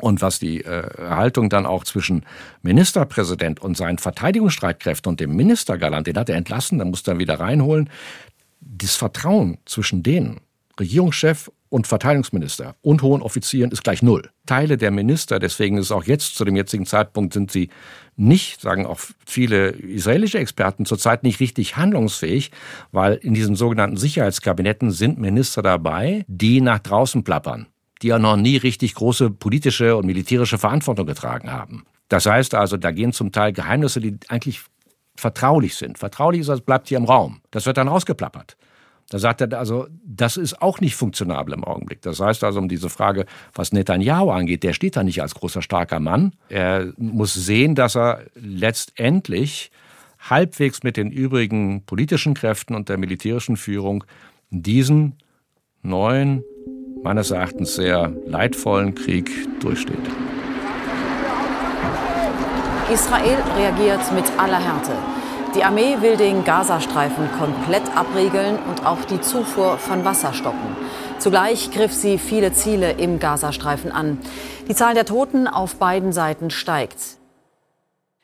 Und 0.00 0.22
was 0.22 0.38
die 0.38 0.64
äh, 0.64 0.88
Haltung 0.98 1.50
dann 1.50 1.66
auch 1.66 1.84
zwischen 1.84 2.24
Ministerpräsident 2.62 3.60
und 3.60 3.76
seinen 3.76 3.98
Verteidigungsstreitkräften 3.98 5.10
und 5.10 5.20
dem 5.20 5.34
Ministergalant, 5.36 6.06
den 6.06 6.16
hat 6.16 6.28
er 6.28 6.36
entlassen, 6.36 6.78
dann 6.78 6.90
muss 6.90 7.06
er 7.06 7.18
wieder 7.18 7.38
reinholen. 7.38 7.90
Das 8.60 8.96
Vertrauen 8.96 9.58
zwischen 9.66 10.02
denen, 10.02 10.40
Regierungschef 10.78 11.50
und 11.74 11.88
Verteidigungsminister 11.88 12.76
und 12.82 13.02
hohen 13.02 13.20
Offizieren 13.20 13.72
ist 13.72 13.82
gleich 13.82 14.00
null. 14.00 14.30
Teile 14.46 14.76
der 14.76 14.92
Minister, 14.92 15.40
deswegen 15.40 15.76
ist 15.76 15.90
auch 15.90 16.04
jetzt 16.04 16.36
zu 16.36 16.44
dem 16.44 16.54
jetzigen 16.54 16.86
Zeitpunkt 16.86 17.34
sind 17.34 17.50
sie 17.50 17.68
nicht, 18.14 18.60
sagen 18.60 18.86
auch 18.86 19.00
viele 19.26 19.70
israelische 19.70 20.38
Experten, 20.38 20.86
zurzeit 20.86 21.24
nicht 21.24 21.40
richtig 21.40 21.76
handlungsfähig, 21.76 22.52
weil 22.92 23.14
in 23.14 23.34
diesen 23.34 23.56
sogenannten 23.56 23.96
Sicherheitskabinetten 23.96 24.92
sind 24.92 25.18
Minister 25.18 25.62
dabei, 25.62 26.24
die 26.28 26.60
nach 26.60 26.78
draußen 26.78 27.24
plappern, 27.24 27.66
die 28.02 28.06
ja 28.06 28.20
noch 28.20 28.36
nie 28.36 28.56
richtig 28.56 28.94
große 28.94 29.30
politische 29.30 29.96
und 29.96 30.06
militärische 30.06 30.58
Verantwortung 30.58 31.06
getragen 31.06 31.50
haben. 31.50 31.86
Das 32.08 32.26
heißt 32.26 32.54
also, 32.54 32.76
da 32.76 32.92
gehen 32.92 33.12
zum 33.12 33.32
Teil 33.32 33.52
Geheimnisse, 33.52 34.00
die 34.00 34.16
eigentlich 34.28 34.60
vertraulich 35.16 35.74
sind. 35.74 35.98
Vertraulich 35.98 36.42
ist, 36.42 36.50
das 36.50 36.60
bleibt 36.60 36.86
hier 36.86 36.98
im 36.98 37.04
Raum. 37.04 37.40
Das 37.50 37.66
wird 37.66 37.78
dann 37.78 37.88
rausgeplappert. 37.88 38.56
Da 39.10 39.18
sagt 39.18 39.40
er 39.40 39.58
also, 39.58 39.86
das 40.04 40.36
ist 40.36 40.62
auch 40.62 40.80
nicht 40.80 40.96
funktionabel 40.96 41.54
im 41.54 41.64
Augenblick. 41.64 42.00
Das 42.02 42.20
heißt 42.20 42.42
also, 42.42 42.58
um 42.58 42.68
diese 42.68 42.88
Frage, 42.88 43.26
was 43.54 43.72
Netanyahu 43.72 44.30
angeht, 44.30 44.62
der 44.62 44.72
steht 44.72 44.96
da 44.96 45.04
nicht 45.04 45.20
als 45.20 45.34
großer, 45.34 45.62
starker 45.62 46.00
Mann. 46.00 46.32
Er 46.48 46.92
muss 46.96 47.34
sehen, 47.34 47.74
dass 47.74 47.96
er 47.96 48.24
letztendlich 48.34 49.70
halbwegs 50.30 50.82
mit 50.82 50.96
den 50.96 51.10
übrigen 51.10 51.84
politischen 51.84 52.34
Kräften 52.34 52.74
und 52.74 52.88
der 52.88 52.98
militärischen 52.98 53.56
Führung 53.56 54.04
diesen 54.50 55.16
neuen, 55.82 56.42
meines 57.02 57.30
Erachtens 57.30 57.74
sehr 57.74 58.12
leidvollen 58.26 58.94
Krieg 58.94 59.30
durchsteht. 59.60 59.98
Israel 62.92 63.38
reagiert 63.56 64.12
mit 64.14 64.24
aller 64.38 64.60
Härte. 64.60 65.13
Die 65.54 65.62
Armee 65.62 66.00
will 66.00 66.16
den 66.16 66.42
Gazastreifen 66.42 67.30
komplett 67.38 67.96
abriegeln 67.96 68.58
und 68.68 68.84
auch 68.84 69.04
die 69.04 69.20
Zufuhr 69.20 69.78
von 69.78 70.04
Wasser 70.04 70.32
stoppen. 70.32 70.76
Zugleich 71.20 71.70
griff 71.70 71.92
sie 71.92 72.18
viele 72.18 72.52
Ziele 72.52 72.90
im 72.90 73.20
Gazastreifen 73.20 73.92
an. 73.92 74.18
Die 74.68 74.74
Zahl 74.74 74.94
der 74.94 75.06
Toten 75.06 75.46
auf 75.46 75.76
beiden 75.76 76.12
Seiten 76.12 76.50
steigt. 76.50 76.98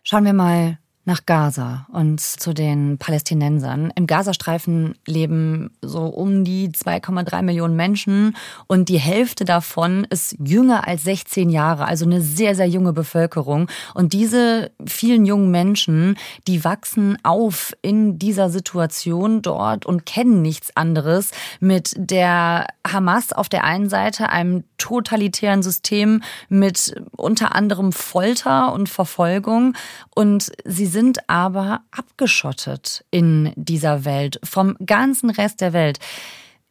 Schauen 0.03 0.25
wir 0.25 0.33
mal 0.33 0.80
nach 1.05 1.25
Gaza 1.25 1.87
und 1.93 2.21
zu 2.21 2.53
den 2.53 2.99
Palästinensern. 2.99 3.91
Im 3.95 4.07
Gazastreifen 4.07 4.97
leben 5.07 5.71
so 5.81 6.05
um 6.05 6.45
die 6.45 6.69
2,3 6.69 7.43
Millionen 7.43 7.75
Menschen 7.75 8.37
und 8.67 8.91
die 8.91 8.99
Hälfte 8.99 9.47
davon 9.47 10.05
ist 10.11 10.37
jünger 10.39 10.87
als 10.87 11.05
16 11.05 11.49
Jahre, 11.49 11.87
also 11.87 12.05
eine 12.05 12.21
sehr, 12.21 12.55
sehr 12.55 12.69
junge 12.69 12.93
Bevölkerung. 12.93 13.69
Und 13.95 14.13
diese 14.13 14.73
vielen 14.87 15.25
jungen 15.25 15.51
Menschen, 15.51 16.17
die 16.47 16.65
wachsen 16.65 17.17
auf 17.23 17.73
in 17.81 18.19
dieser 18.19 18.51
Situation 18.51 19.41
dort 19.41 19.87
und 19.87 20.05
kennen 20.05 20.43
nichts 20.43 20.77
anderes 20.77 21.31
mit 21.61 21.95
der 21.97 22.67
Hamas 22.87 23.33
auf 23.33 23.49
der 23.49 23.65
einen 23.65 23.89
Seite, 23.89 24.29
einem 24.29 24.65
totalitären 24.77 25.63
System 25.63 26.23
mit 26.49 26.95
unter 27.17 27.55
anderem 27.55 27.93
Folter 27.93 28.73
und 28.73 28.89
Verfolgung 28.89 29.75
und 30.15 30.53
sie 30.65 30.87
sind 30.91 31.29
aber 31.29 31.81
abgeschottet 31.91 33.05
in 33.11 33.53
dieser 33.57 34.05
Welt 34.05 34.39
vom 34.45 34.77
ganzen 34.85 35.31
Rest 35.31 35.61
der 35.61 35.73
Welt. 35.73 35.99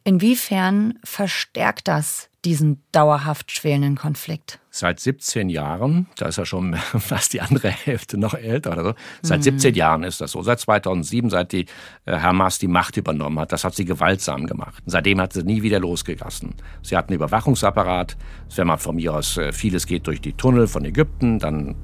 Inwiefern 0.04 0.98
verstärkt 1.04 1.88
das 1.88 2.30
diesen 2.44 2.82
dauerhaft 2.92 3.52
schwelenden 3.52 3.96
Konflikt? 3.96 4.60
Seit 4.70 4.98
17 4.98 5.50
Jahren, 5.50 6.06
da 6.16 6.28
ist 6.28 6.38
ja 6.38 6.46
schon 6.46 6.74
fast 6.98 7.32
die 7.32 7.40
andere 7.40 7.68
Hälfte 7.68 8.16
noch 8.16 8.34
älter 8.34 8.72
oder 8.72 8.84
so, 8.84 8.94
seit 9.22 9.40
mhm. 9.40 9.58
17 9.58 9.74
Jahren 9.74 10.04
ist 10.04 10.20
das 10.20 10.32
so. 10.32 10.42
Seit 10.42 10.60
2007, 10.60 11.28
seit 11.28 11.52
die 11.52 11.66
äh, 12.06 12.18
Hamas 12.18 12.58
die 12.58 12.68
Macht 12.68 12.96
übernommen 12.96 13.38
hat, 13.40 13.52
das 13.52 13.64
hat 13.64 13.74
sie 13.74 13.84
gewaltsam 13.84 14.46
gemacht. 14.46 14.82
Seitdem 14.86 15.20
hat 15.20 15.32
sie 15.34 15.42
nie 15.42 15.62
wieder 15.62 15.80
losgelassen. 15.80 16.54
Sie 16.82 16.96
hat 16.96 17.08
einen 17.08 17.16
Überwachungsapparat, 17.16 18.16
wenn 18.56 18.66
man 18.66 18.78
von 18.78 18.96
mir 18.96 19.14
aus, 19.14 19.36
äh, 19.36 19.52
vieles 19.52 19.86
geht 19.86 20.06
durch 20.06 20.20
die 20.20 20.32
Tunnel 20.32 20.66
von 20.66 20.84
Ägypten, 20.84 21.38
dann 21.38 21.76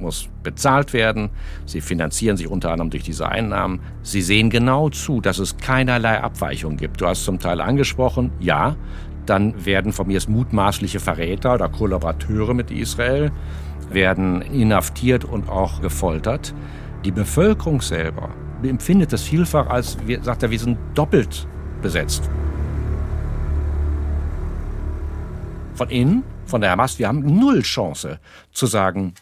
muss 0.00 0.28
bezahlt 0.42 0.92
werden. 0.92 1.30
Sie 1.64 1.80
finanzieren 1.80 2.36
sich 2.36 2.48
unter 2.48 2.70
anderem 2.70 2.90
durch 2.90 3.02
diese 3.02 3.28
Einnahmen. 3.28 3.80
Sie 4.02 4.22
sehen 4.22 4.50
genau 4.50 4.90
zu, 4.90 5.20
dass 5.20 5.38
es 5.38 5.56
keinerlei 5.56 6.20
Abweichung 6.20 6.76
gibt. 6.76 7.00
Du 7.00 7.06
hast 7.06 7.24
zum 7.24 7.38
Teil 7.38 7.60
angesprochen, 7.60 8.30
ja, 8.40 8.76
dann 9.26 9.64
werden 9.64 9.92
von 9.92 10.06
mir 10.06 10.20
mutmaßliche 10.28 11.00
Verräter 11.00 11.54
oder 11.54 11.68
Kollaborateure 11.68 12.54
mit 12.54 12.70
Israel 12.70 13.32
werden 13.90 14.42
inhaftiert 14.42 15.24
und 15.24 15.48
auch 15.48 15.80
gefoltert. 15.80 16.54
Die 17.04 17.10
Bevölkerung 17.10 17.80
selber 17.80 18.30
empfindet 18.62 19.12
das 19.12 19.22
vielfach 19.22 19.68
als, 19.68 19.96
sagt 20.22 20.42
er, 20.42 20.50
wir 20.50 20.58
sind 20.58 20.78
doppelt 20.94 21.46
besetzt. 21.82 22.28
Von 25.74 25.90
innen, 25.90 26.24
von 26.46 26.60
der 26.60 26.70
Hamas, 26.70 26.98
wir 26.98 27.08
haben 27.08 27.38
null 27.38 27.60
Chance 27.62 28.18
zu 28.50 28.66
sagen, 28.66 29.14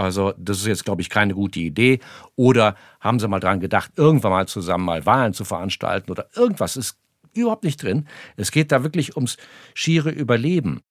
also 0.00 0.32
das 0.38 0.58
ist 0.58 0.66
jetzt, 0.66 0.84
glaube 0.84 1.02
ich, 1.02 1.10
keine 1.10 1.34
gute 1.34 1.60
Idee. 1.60 2.00
Oder 2.36 2.74
haben 3.00 3.18
Sie 3.18 3.28
mal 3.28 3.40
dran 3.40 3.60
gedacht, 3.60 3.92
irgendwann 3.96 4.32
mal 4.32 4.48
zusammen 4.48 4.84
mal 4.84 5.06
Wahlen 5.06 5.34
zu 5.34 5.44
veranstalten 5.44 6.10
oder 6.10 6.28
irgendwas 6.34 6.76
ist 6.76 6.96
überhaupt 7.34 7.64
nicht 7.64 7.82
drin. 7.82 8.06
Es 8.36 8.50
geht 8.50 8.72
da 8.72 8.82
wirklich 8.82 9.16
ums 9.16 9.36
schiere 9.74 10.10
Überleben. 10.10 10.82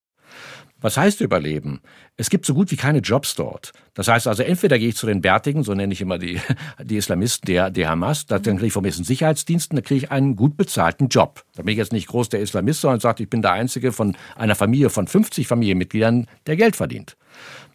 Was 0.82 0.96
heißt 0.96 1.20
Überleben? 1.20 1.82
Es 2.16 2.30
gibt 2.30 2.46
so 2.46 2.54
gut 2.54 2.72
wie 2.72 2.78
keine 2.78 3.00
Jobs 3.00 3.36
dort. 3.36 3.74
Das 3.96 4.08
heißt 4.08 4.28
also, 4.28 4.44
entweder 4.44 4.80
gehe 4.80 4.89
ich 4.89 4.96
zu 4.96 5.08
den 5.08 5.20
Bärtigen, 5.20 5.63
so 5.63 5.74
nenne 5.74 5.92
ich 5.92 6.00
immer 6.00 6.18
die, 6.18 6.39
die 6.84 6.96
Islamisten 6.96 7.48
der, 7.48 7.70
der 7.70 7.89
Hamas, 7.89 8.28
dann 8.28 8.42
kriege 8.42 8.68
ich 8.68 8.74
vom 8.74 8.84
nächsten 8.84 9.04
Sicherheitsdiensten, 9.04 9.75
dann 9.75 9.84
kriege 9.84 10.06
ich 10.06 10.12
einen 10.12 10.38
gut 10.38 10.56
bezahlten 10.56 11.10
Job. 11.10 11.44
Da 11.56 11.63
bin 11.63 11.74
ich 11.74 11.78
jetzt 11.78 11.92
nicht 11.92 12.08
groß 12.08 12.30
der 12.30 12.39
Islamist, 12.39 12.82
sondern 12.82 13.01
sage, 13.01 13.24
ich 13.24 13.30
bin 13.30 13.42
der 13.42 13.51
Einzige 13.51 13.92
von 13.92 14.16
einer 14.38 14.56
Familie 14.56 14.89
von 14.89 15.08
50 15.08 15.48
Familienmitgliedern, 15.48 16.28
der 16.48 16.56
Geld 16.56 16.78
verdient. 16.78 17.18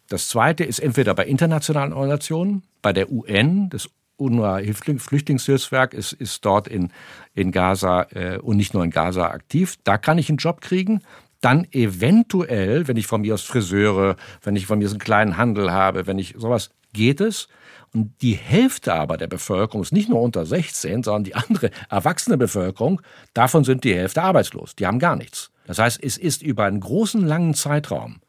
Das 0.07 0.29
zweite 0.29 0.63
ist 0.63 0.79
entweder 0.79 1.13
bei 1.15 1.25
internationalen 1.25 1.93
Organisationen, 1.93 2.63
bei 2.81 2.93
der 2.93 3.11
UN, 3.11 3.69
das 3.69 3.89
UNRWA-Flüchtlingshilfswerk 4.17 5.93
ist, 5.93 6.13
ist 6.13 6.45
dort 6.45 6.67
in, 6.67 6.91
in 7.33 7.51
Gaza 7.51 8.07
äh, 8.11 8.37
und 8.37 8.57
nicht 8.57 8.73
nur 8.73 8.83
in 8.83 8.91
Gaza 8.91 9.27
aktiv. 9.27 9.75
Da 9.83 9.97
kann 9.97 10.17
ich 10.17 10.29
einen 10.29 10.37
Job 10.37 10.61
kriegen. 10.61 11.01
Dann 11.41 11.67
eventuell, 11.71 12.87
wenn 12.87 12.97
ich 12.97 13.07
von 13.07 13.21
mir 13.21 13.33
aus 13.33 13.43
Friseure, 13.43 14.15
wenn 14.41 14.55
ich 14.55 14.67
von 14.67 14.79
mir 14.79 14.85
aus 14.85 14.91
einen 14.91 14.99
kleinen 14.99 15.37
Handel 15.37 15.71
habe, 15.71 16.07
wenn 16.07 16.17
ich 16.17 16.35
sowas, 16.37 16.69
geht 16.93 17.19
es. 17.19 17.47
Und 17.93 18.21
die 18.21 18.33
Hälfte 18.33 18.93
aber 18.93 19.17
der 19.17 19.27
Bevölkerung 19.27 19.81
ist 19.81 19.93
nicht 19.93 20.09
nur 20.09 20.21
unter 20.21 20.45
16, 20.45 21.03
sondern 21.03 21.23
die 21.23 21.35
andere 21.35 21.71
erwachsene 21.89 22.37
Bevölkerung, 22.37 23.01
davon 23.33 23.63
sind 23.63 23.83
die 23.83 23.95
Hälfte 23.95 24.23
arbeitslos. 24.23 24.75
Die 24.75 24.87
haben 24.87 24.99
gar 24.99 25.15
nichts. 25.15 25.51
Das 25.67 25.79
heißt, 25.79 26.03
es 26.03 26.17
ist 26.17 26.41
über 26.41 26.65
einen 26.65 26.79
großen, 26.79 27.25
langen 27.25 27.53
Zeitraum 27.53 28.21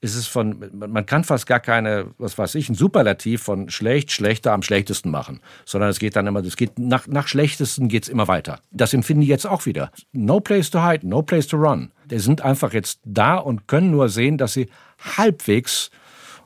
ist 0.00 0.14
es 0.14 0.26
von, 0.28 0.70
man 0.72 1.06
kann 1.06 1.24
fast 1.24 1.46
gar 1.46 1.58
keine, 1.58 2.14
was 2.18 2.38
weiß 2.38 2.54
ich, 2.54 2.68
ein 2.68 2.74
Superlativ 2.74 3.42
von 3.42 3.68
schlecht, 3.68 4.12
schlechter 4.12 4.52
am 4.52 4.62
schlechtesten 4.62 5.10
machen, 5.10 5.40
sondern 5.64 5.90
es 5.90 5.98
geht 5.98 6.14
dann 6.14 6.26
immer, 6.26 6.40
es 6.40 6.56
geht 6.56 6.78
nach, 6.78 7.08
nach 7.08 7.26
schlechtesten 7.26 7.88
geht's 7.88 8.08
immer 8.08 8.28
weiter. 8.28 8.60
Das 8.70 8.94
empfinden 8.94 9.22
die 9.22 9.26
jetzt 9.26 9.46
auch 9.46 9.66
wieder. 9.66 9.90
No 10.12 10.38
place 10.38 10.70
to 10.70 10.86
hide, 10.86 11.06
no 11.06 11.22
place 11.22 11.48
to 11.48 11.56
run. 11.56 11.90
Die 12.06 12.20
sind 12.20 12.42
einfach 12.42 12.72
jetzt 12.72 13.00
da 13.04 13.36
und 13.36 13.66
können 13.66 13.90
nur 13.90 14.08
sehen, 14.08 14.38
dass 14.38 14.52
sie 14.52 14.68
halbwegs, 15.16 15.90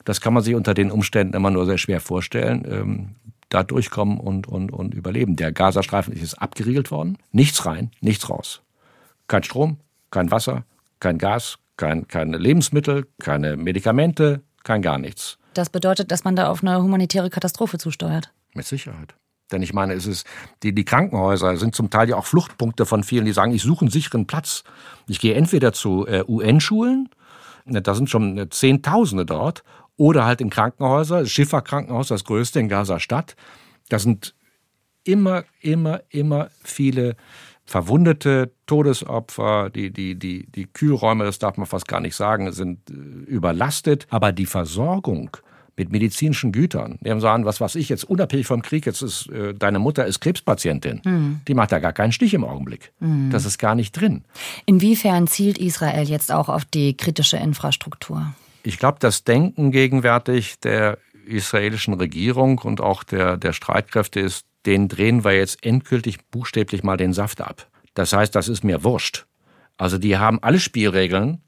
das 0.05 0.23
kann 0.23 0.33
man 0.33 0.43
sich 0.43 0.55
unter 0.55 0.73
den 0.73 0.91
Umständen 0.91 1.35
immer 1.35 1.51
nur 1.51 1.67
sehr 1.67 1.79
schwer 1.79 2.01
vorstellen, 2.01 2.67
ähm, 2.67 3.17
da 3.51 3.63
durchkommen 3.63 4.19
und, 4.19 4.47
und, 4.49 4.73
und 4.73 4.95
überleben. 4.95 5.37
Der 5.37 5.53
Gazastreifen 5.53 6.15
ist 6.15 6.23
jetzt 6.23 6.41
abgeriegelt 6.41 6.91
worden. 6.91 7.19
Nichts 7.33 7.67
rein, 7.67 7.91
nichts 8.01 8.31
raus. 8.31 8.63
Kein 9.29 9.43
Strom, 9.43 9.77
kein 10.11 10.31
Wasser, 10.31 10.65
kein 11.01 11.19
Gas, 11.19 11.59
kein, 11.77 12.09
keine 12.09 12.39
Lebensmittel, 12.39 13.07
keine 13.21 13.57
Medikamente, 13.57 14.43
kein 14.65 14.83
gar 14.83 14.99
nichts. 14.99 15.39
Das 15.55 15.71
bedeutet, 15.71 16.11
dass 16.11 16.25
man 16.25 16.37
da 16.37 16.49
auf 16.49 16.63
eine 16.63 16.83
humanitäre 16.83 17.31
Katastrophe 17.31 17.79
zusteuert. 17.79 18.33
Mit 18.55 18.67
Sicherheit. 18.67 19.15
Denn 19.51 19.63
ich 19.63 19.75
meine, 19.75 19.93
es 19.93 20.07
ist, 20.07 20.27
die, 20.63 20.75
die 20.75 20.85
Krankenhäuser 20.85 21.57
sind 21.57 21.75
zum 21.75 21.91
Teil 21.91 22.09
ja 22.09 22.17
auch 22.17 22.25
Fluchtpunkte 22.25 22.87
von 22.87 23.05
vielen, 23.05 23.27
die 23.27 23.33
sagen, 23.33 23.53
ich 23.53 23.63
suche 23.63 23.83
einen 23.83 23.91
sicheren 23.91 24.27
Platz. 24.27 24.65
Ich 25.09 25.21
gehe 25.21 25.35
entweder 25.35 25.73
zu 25.73 26.07
äh, 26.07 26.25
UN-Schulen, 26.27 27.11
ne, 27.67 27.83
da 27.83 27.95
sind 27.95 28.09
schon 28.09 28.39
äh, 28.39 28.49
Zehntausende 28.49 29.27
dort, 29.27 29.63
oder 29.97 30.25
halt 30.25 30.41
in 30.41 30.49
Krankenhäuser, 30.51 31.21
das 31.21 31.31
Schiffer-Krankenhaus, 31.31 32.09
das 32.09 32.25
größte 32.25 32.61
in 32.61 32.69
Gaza-Stadt. 32.69 33.37
Da 33.91 33.99
sind 33.99 34.35
immer, 35.05 35.45
immer, 35.61 36.01
immer 36.09 36.49
viele 36.63 37.17
Verwundete, 37.73 38.53
Todesopfer, 38.67 39.71
die, 39.71 39.91
die, 39.91 40.15
die, 40.15 40.47
die 40.47 40.67
Kühlräume, 40.67 41.25
das 41.25 41.39
darf 41.39 41.57
man 41.57 41.65
fast 41.65 41.89
gar 41.89 42.01
nicht 42.01 42.15
sagen, 42.15 42.53
sind 42.53 42.91
äh, 42.91 42.93
überlastet. 43.31 44.07
Aber 44.11 44.31
die 44.31 44.45
Versorgung 44.45 45.35
mit 45.75 45.91
medizinischen 45.91 46.53
Gütern, 46.53 46.99
die 47.01 47.11
haben 47.11 47.23
sagen, 47.23 47.47
was 47.47 47.63
weiß 47.63 47.77
ich, 47.77 47.89
jetzt 47.89 48.05
unabhängig 48.05 48.47
vom 48.47 48.61
Krieg, 48.61 48.85
jetzt 48.85 49.01
ist 49.01 49.31
äh, 49.31 49.55
deine 49.55 49.79
Mutter 49.79 50.05
ist 50.05 50.21
Krebspatientin, 50.21 51.01
mhm. 51.03 51.41
die 51.49 51.55
macht 51.55 51.73
da 51.73 51.79
gar 51.79 51.95
keinen 51.95 52.13
Stich 52.13 52.35
im 52.35 52.45
Augenblick. 52.45 52.93
Mhm. 53.01 53.31
Das 53.31 53.47
ist 53.47 53.57
gar 53.57 53.75
nicht 53.75 53.99
drin. 53.99 54.23
Inwiefern 54.67 55.27
zielt 55.27 55.57
Israel 55.57 56.07
jetzt 56.07 56.31
auch 56.31 56.51
auf 56.51 56.67
die 56.67 56.95
kritische 56.95 57.39
Infrastruktur? 57.39 58.35
Ich 58.65 58.79
glaube, 58.79 58.99
das 59.01 59.25
Denken 59.25 59.71
gegenwärtig 59.71 60.61
der 60.61 60.99
israelischen 61.27 61.95
Regierung 61.95 62.59
und 62.59 62.83
auch 62.83 63.03
der, 63.03 63.39
der 63.39 63.55
Streitkräfte 63.55 64.21
ist 64.21 64.45
den 64.67 64.89
drehen 64.89 65.25
wir 65.25 65.33
jetzt 65.33 65.65
endgültig 65.65 66.19
buchstäblich 66.31 66.83
mal 66.83 66.97
den 66.97 67.13
Saft 67.13 67.41
ab. 67.41 67.69
Das 67.95 68.13
heißt, 68.13 68.35
das 68.35 68.49
ist 68.49 68.65
mir 68.65 68.85
wurscht. 68.85 69.27
Also 69.77 69.99
die 69.99 70.17
haben 70.17 70.43
alle 70.43 70.61
Spielregeln, 70.61 71.43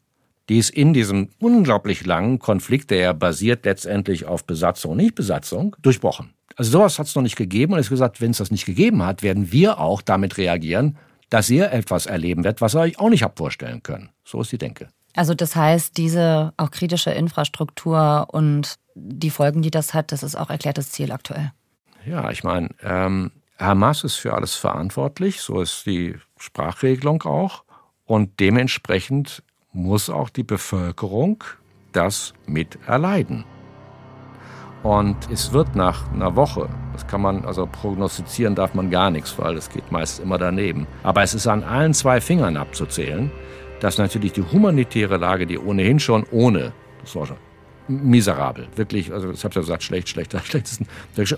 die 0.49 0.59
es 0.59 0.69
in 0.69 0.93
diesem 0.93 1.29
unglaublich 1.39 2.05
langen 2.05 2.39
Konflikt, 2.39 2.91
der 2.91 2.97
ja 2.99 3.13
basiert 3.13 3.65
letztendlich 3.65 4.25
auf 4.25 4.45
Besatzung 4.45 4.91
und 4.91 4.97
Nichtbesatzung, 4.97 5.75
durchbrochen. 5.81 6.33
Also 6.55 6.71
sowas 6.71 6.99
hat 6.99 7.07
es 7.07 7.15
noch 7.15 7.23
nicht 7.23 7.35
gegeben 7.35 7.73
und 7.73 7.79
es 7.79 7.89
gesagt, 7.89 8.21
wenn 8.21 8.31
es 8.31 8.37
das 8.37 8.51
nicht 8.51 8.65
gegeben 8.65 9.03
hat, 9.03 9.23
werden 9.23 9.51
wir 9.51 9.79
auch 9.79 10.01
damit 10.01 10.37
reagieren, 10.37 10.97
dass 11.29 11.49
ihr 11.49 11.71
etwas 11.71 12.05
erleben 12.05 12.43
werdet, 12.43 12.61
was 12.61 12.75
ihr 12.75 12.81
euch 12.81 12.99
auch 12.99 13.09
nicht 13.09 13.23
habt 13.23 13.37
vorstellen 13.37 13.81
können. 13.83 14.09
So 14.23 14.41
ist 14.41 14.51
die 14.51 14.57
Denke. 14.57 14.87
Also 15.15 15.33
das 15.33 15.55
heißt, 15.55 15.97
diese 15.97 16.53
auch 16.57 16.71
kritische 16.71 17.11
Infrastruktur 17.11 18.27
und 18.31 18.75
die 18.95 19.29
Folgen, 19.29 19.61
die 19.61 19.71
das 19.71 19.93
hat, 19.93 20.11
das 20.11 20.23
ist 20.23 20.35
auch 20.35 20.49
erklärtes 20.49 20.91
Ziel 20.91 21.11
aktuell. 21.11 21.51
Ja, 22.05 22.29
ich 22.29 22.43
meine, 22.43 22.69
ähm, 22.83 23.31
Hamas 23.57 24.03
ist 24.03 24.15
für 24.15 24.33
alles 24.33 24.55
verantwortlich, 24.55 25.41
so 25.41 25.61
ist 25.61 25.85
die 25.85 26.15
Sprachregelung 26.37 27.23
auch. 27.23 27.63
Und 28.05 28.39
dementsprechend 28.39 29.41
muss 29.71 30.09
auch 30.09 30.29
die 30.29 30.43
Bevölkerung 30.43 31.43
das 31.93 32.33
mit 32.45 32.77
erleiden. 32.85 33.45
Und 34.83 35.15
es 35.31 35.51
wird 35.51 35.75
nach 35.75 36.11
einer 36.13 36.35
Woche, 36.35 36.69
das 36.93 37.07
kann 37.07 37.21
man, 37.21 37.43
also 37.45 37.65
prognostizieren 37.65 38.53
darf 38.53 38.75
man 38.75 38.91
gar 38.91 39.09
nichts, 39.09 39.35
weil 39.39 39.57
es 39.57 39.69
geht 39.69 39.91
meist 39.91 40.19
immer 40.19 40.37
daneben. 40.37 40.85
Aber 41.01 41.23
es 41.23 41.33
ist 41.33 41.47
an 41.47 41.63
allen 41.63 41.95
zwei 41.95 42.21
Fingern 42.21 42.55
abzuzählen, 42.55 43.31
dass 43.79 43.97
natürlich 43.97 44.33
die 44.33 44.43
humanitäre 44.43 45.17
Lage, 45.17 45.47
die 45.47 45.57
ohnehin 45.57 45.99
schon 45.99 46.23
ohne, 46.29 46.71
das 47.01 47.15
war 47.15 47.25
schon 47.25 47.37
miserabel, 47.87 48.67
wirklich, 48.75 49.11
also 49.13 49.31
ich 49.31 49.43
habe 49.43 49.55
ja 49.55 49.61
gesagt, 49.61 49.83
schlecht, 49.83 50.09
schlechter, 50.09 50.39
schlechtesten, 50.43 50.87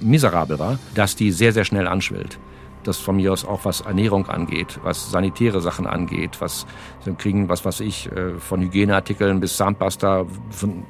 miserabel 0.02 0.60
war, 0.60 0.80
dass 0.96 1.16
die 1.16 1.32
sehr, 1.32 1.54
sehr 1.54 1.66
schnell 1.66 1.88
anschwillt. 1.88 2.40
das 2.84 2.98
von 2.98 3.18
mir 3.18 3.34
aus 3.34 3.44
auch 3.44 3.66
was 3.66 3.82
Ernährung 3.82 4.30
angeht, 4.30 4.80
was 4.84 5.12
sanitäre 5.12 5.60
Sachen 5.60 5.86
angeht, 5.88 6.40
was 6.40 6.66
sie 7.04 7.14
kriegen, 7.16 7.50
was 7.50 7.66
was 7.66 7.82
ich, 7.82 8.10
äh, 8.12 8.40
von 8.40 8.62
Hygieneartikeln 8.62 9.42
bis 9.42 9.58
Zahnpasta, 9.58 10.26
von 10.52 10.86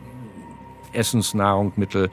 Essensnahrung, 0.93 1.73
Mittel, 1.75 2.09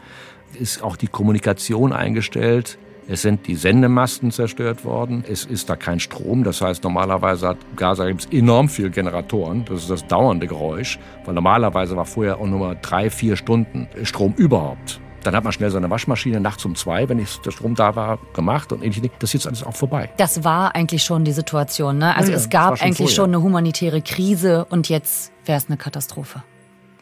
ist 0.59 0.83
auch 0.83 0.97
die 0.97 1.09
Kommunikation 1.09 1.93
eingestellt. 1.93 2.79
Es 3.07 3.23
sind 3.23 3.47
die 3.47 3.55
Sendemasten 3.55 4.31
zerstört 4.31 4.85
worden. 4.85 5.25
Es 5.29 5.45
ist 5.45 5.69
da 5.69 5.77
kein 5.77 6.01
Strom. 6.01 6.43
Das 6.43 6.61
heißt, 6.61 6.83
normalerweise 6.85 7.49
hat 7.49 7.59
Gaza 7.77 8.09
enorm 8.31 8.69
viele 8.69 8.91
Generatoren. 8.91 9.65
Das 9.67 9.83
ist 9.83 9.91
das 9.91 10.07
dauernde 10.07 10.47
Geräusch. 10.47 10.99
Weil 11.25 11.35
normalerweise 11.35 11.97
war 11.97 12.07
vorher 12.07 12.39
auch 12.39 12.47
nur 12.47 12.59
mal 12.59 12.79
drei, 12.81 13.11
vier 13.11 13.37
Stunden 13.37 13.89
Strom 14.05 14.33
überhaupt. 14.37 15.01
Dann 15.23 15.35
hat 15.35 15.45
man 15.45 15.53
schnell 15.53 15.71
seine 15.71 15.89
Waschmaschine 15.89 16.41
nachts 16.41 16.65
um 16.65 16.75
zwei, 16.75 17.09
wenn 17.09 17.19
der 17.19 17.51
Strom 17.51 17.75
da 17.75 17.97
war, 17.97 18.19
gemacht 18.35 18.73
und 18.73 18.83
ähnliche 18.83 19.11
Das 19.19 19.31
ist 19.31 19.33
jetzt 19.33 19.47
alles 19.47 19.65
auch 19.65 19.75
vorbei. 19.75 20.11
Das 20.19 20.45
war 20.45 20.75
eigentlich 20.75 21.03
schon 21.03 21.25
die 21.25 21.33
Situation. 21.33 21.99
Ne? 21.99 22.15
Also 22.15 22.31
ja, 22.31 22.39
es 22.39 22.51
gab 22.51 22.79
schon 22.79 22.87
eigentlich 22.87 22.99
vorher. 22.99 23.15
schon 23.15 23.31
eine 23.31 23.43
humanitäre 23.43 24.03
Krise 24.03 24.67
und 24.67 24.89
jetzt 24.89 25.33
wäre 25.47 25.59
es 25.59 25.69
eine 25.69 25.79
Katastrophe. 25.79 26.43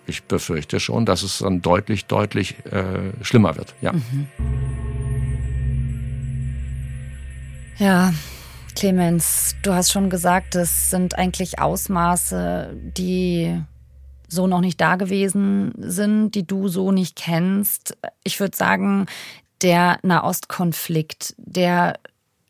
Ich 0.07 0.25
befürchte 0.25 0.81
schon, 0.81 1.05
dass 1.05 1.23
es 1.23 1.39
dann 1.39 1.63
deutlich, 1.63 2.07
deutlich 2.07 2.57
äh, 2.71 3.25
schlimmer 3.25 3.57
wird. 3.57 3.75
Ja. 3.81 3.93
Mhm. 3.93 4.29
Ja, 7.79 8.13
Clemens, 8.75 9.57
du 9.63 9.73
hast 9.73 9.93
schon 9.93 10.11
gesagt, 10.11 10.55
es 10.55 10.91
sind 10.91 11.19
eigentlich 11.19 11.59
Ausmaße, 11.59 12.77
die 12.97 13.61
so 14.29 14.47
noch 14.47 14.61
nicht 14.61 14.81
da 14.81 14.97
gewesen 14.97 15.73
sind, 15.77 16.35
die 16.35 16.47
du 16.47 16.69
so 16.69 16.91
nicht 16.91 17.17
kennst. 17.17 17.97
Ich 18.25 18.41
würde 18.41 18.57
sagen, 18.57 19.07
der 19.61 19.99
Nahostkonflikt, 20.03 21.35
der 21.37 21.99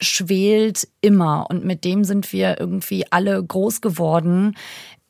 schwelt 0.00 0.88
immer 1.00 1.46
und 1.50 1.64
mit 1.64 1.84
dem 1.84 2.04
sind 2.04 2.32
wir 2.32 2.58
irgendwie 2.58 3.04
alle 3.10 3.42
groß 3.42 3.80
geworden. 3.80 4.56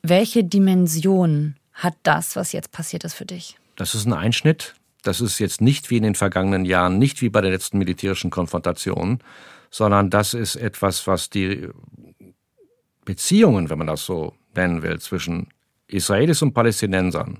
Welche 0.03 0.45
Dimension 0.45 1.57
hat 1.73 1.95
das, 2.03 2.37
was 2.37 2.53
jetzt 2.53 2.73
passiert 2.73 3.05
ist 3.05 3.15
für 3.15 3.27
dich? 3.27 3.57
Das 3.77 3.95
ist 3.95 4.07
ein 4.07 4.13
Einschnitt. 4.13 4.75
Das 5.03 5.21
ist 5.21 5.39
jetzt 5.39 5.61
nicht 5.61 5.91
wie 5.91 5.97
in 5.97 6.05
den 6.05 6.15
vergangenen 6.15 6.65
Jahren, 6.65 6.99
nicht 6.99 7.23
wie 7.23 7.29
bei 7.29 7.41
der 7.41 7.51
letzten 7.51 7.79
militärischen 7.79 8.31
Konfrontation, 8.31 9.21
sondern 9.73 10.11
das 10.11 10.35
ist 10.35 10.55
etwas, 10.55 11.07
was 11.09 11.31
die 11.31 11.69
Beziehungen, 13.05 13.71
wenn 13.71 13.79
man 13.79 13.89
das 13.89 14.05
so 14.05 14.35
nennen 14.55 14.83
will, 14.83 15.01
zwischen 15.01 15.49
Israelis 15.89 16.43
und 16.43 16.53
Palästinensern, 16.53 17.39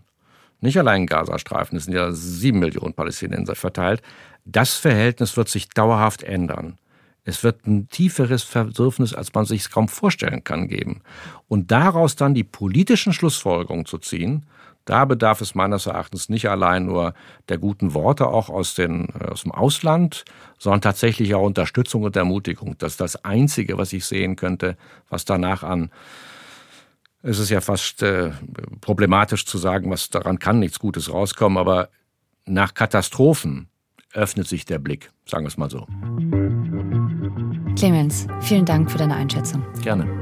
nicht 0.61 0.79
allein 0.79 1.07
Gazastreifen, 1.07 1.77
es 1.77 1.85
sind 1.85 1.95
ja 1.95 2.11
sieben 2.13 2.59
Millionen 2.59 2.95
Palästinenser 2.95 3.55
verteilt, 3.55 4.03
das 4.45 4.75
Verhältnis 4.75 5.37
wird 5.37 5.49
sich 5.49 5.69
dauerhaft 5.69 6.23
ändern. 6.23 6.79
Es 7.25 7.45
wird 7.45 7.67
ein 7.67 7.89
tieferes 7.89 8.45
Bedürfnis, 8.45 9.15
als 9.15 9.33
man 9.35 9.45
sich 9.45 9.71
kaum 9.71 9.89
vorstellen 9.89 10.43
kann, 10.43 10.67
geben. 10.67 11.03
Und 11.47 11.71
daraus 11.71 12.17
dann 12.17 12.35
die 12.35 12.43
politischen 12.43 13.13
Schlussfolgerungen 13.13 13.87
zu 13.87 13.99
ziehen, 13.99 14.47
da 14.85 15.05
bedarf 15.05 15.41
es 15.41 15.55
meines 15.55 15.87
Erachtens 15.87 16.29
nicht 16.29 16.49
allein 16.49 16.87
nur 16.87 17.15
der 17.49 17.59
guten 17.59 17.95
Worte 17.95 18.27
auch 18.27 18.49
aus, 18.49 18.75
den, 18.75 19.09
äh, 19.21 19.27
aus 19.31 19.43
dem 19.43 19.53
Ausland, 19.53 20.25
sondern 20.59 20.81
tatsächlich 20.81 21.35
auch 21.35 21.43
Unterstützung 21.43 22.03
und 22.03 22.17
Ermutigung. 22.17 22.77
Das 22.79 22.93
ist 22.93 23.01
das 23.01 23.25
Einzige, 23.25 23.79
was 23.79 23.93
ich 23.93 24.05
sehen 24.05 24.37
könnte, 24.37 24.77
was 25.09 25.25
danach 25.25 25.63
an 25.63 25.91
es 27.23 27.39
ist 27.39 27.51
ja 27.51 27.61
fast 27.61 28.03
äh, 28.03 28.33
problematisch 28.81 29.47
zu 29.47 29.59
sagen, 29.59 29.91
was 29.91 30.11
daran 30.11 30.39
kann 30.39 30.59
nichts 30.59 30.79
Gutes 30.79 31.13
rauskommen, 31.13 31.57
aber 31.57 31.89
nach 32.47 32.75
Katastrophen 32.75 33.69
öffnet 34.13 34.49
sich 34.49 34.65
der 34.65 34.79
Blick, 34.79 35.11
sagen 35.25 35.45
wir 35.45 35.49
es 35.49 35.57
mal 35.57 35.71
so. 35.71 35.87
Clemens, 37.77 38.27
vielen 38.41 38.65
Dank 38.65 38.91
für 38.91 38.99
deine 38.99 39.15
Einschätzung. 39.15 39.65
Gerne. 39.83 40.22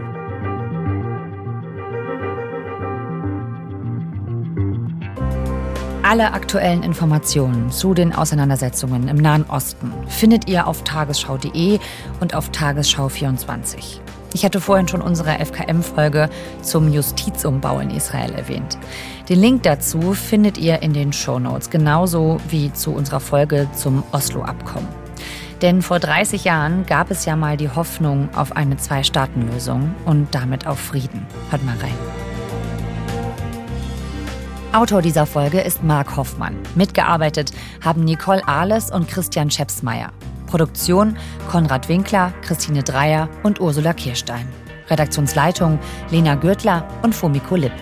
Alle 6.11 6.33
aktuellen 6.33 6.83
Informationen 6.83 7.71
zu 7.71 7.95
den 7.95 8.13
Auseinandersetzungen 8.13 9.07
im 9.07 9.15
Nahen 9.15 9.45
Osten 9.49 9.93
findet 10.09 10.49
ihr 10.49 10.67
auf 10.67 10.83
tagesschau.de 10.83 11.79
und 12.19 12.35
auf 12.35 12.51
Tagesschau24. 12.51 14.01
Ich 14.35 14.45
hatte 14.45 14.61
vorhin 14.61 14.89
schon 14.89 15.03
unsere 15.03 15.39
FKM-Folge 15.39 16.29
zum 16.63 16.93
Justizumbau 16.93 17.79
in 17.79 17.91
Israel 17.91 18.33
erwähnt. 18.33 18.77
Den 19.29 19.39
Link 19.39 19.63
dazu 19.63 20.13
findet 20.13 20.59
ihr 20.59 20.83
in 20.83 20.95
den 20.95 21.13
Show 21.13 21.39
Notes, 21.39 21.71
genauso 21.71 22.39
wie 22.49 22.73
zu 22.73 22.91
unserer 22.91 23.21
Folge 23.21 23.69
zum 23.73 24.03
Oslo-Abkommen. 24.11 24.89
Denn 25.63 25.81
vor 25.81 26.01
30 26.01 26.43
Jahren 26.43 26.87
gab 26.87 27.13
es 27.13 27.25
ja 27.25 27.37
mal 27.37 27.57
die 27.57 27.71
Hoffnung 27.71 28.31
auf 28.35 28.57
eine 28.57 28.77
Zwei-Staaten-Lösung 28.77 29.95
und 30.07 30.35
damit 30.35 30.67
auf 30.67 30.81
Frieden. 30.81 31.25
Hört 31.51 31.65
mal 31.65 31.77
rein. 31.77 32.20
Autor 34.73 35.03
dieser 35.03 35.27
Folge 35.27 35.61
ist 35.61 35.83
Marc 35.83 36.17
Hoffmann. 36.17 36.57
Mitgearbeitet 36.77 37.53
haben 37.85 38.05
Nicole 38.05 38.47
Ahles 38.47 38.93
und 38.93 39.09
Christian 39.09 39.51
Schepsmeier. 39.51 40.13
Produktion 40.47 41.17
Konrad 41.51 41.89
Winkler, 41.89 42.33
Christine 42.43 42.85
Dreier 42.85 43.29
und 43.43 43.61
Ursula 43.61 43.93
Kirstein. 43.93 44.47
Redaktionsleitung 44.89 45.81
Lena 46.11 46.37
Gürtler 46.37 46.87
und 47.03 47.17
Fumiko 47.17 47.57
Lipp. 47.57 47.73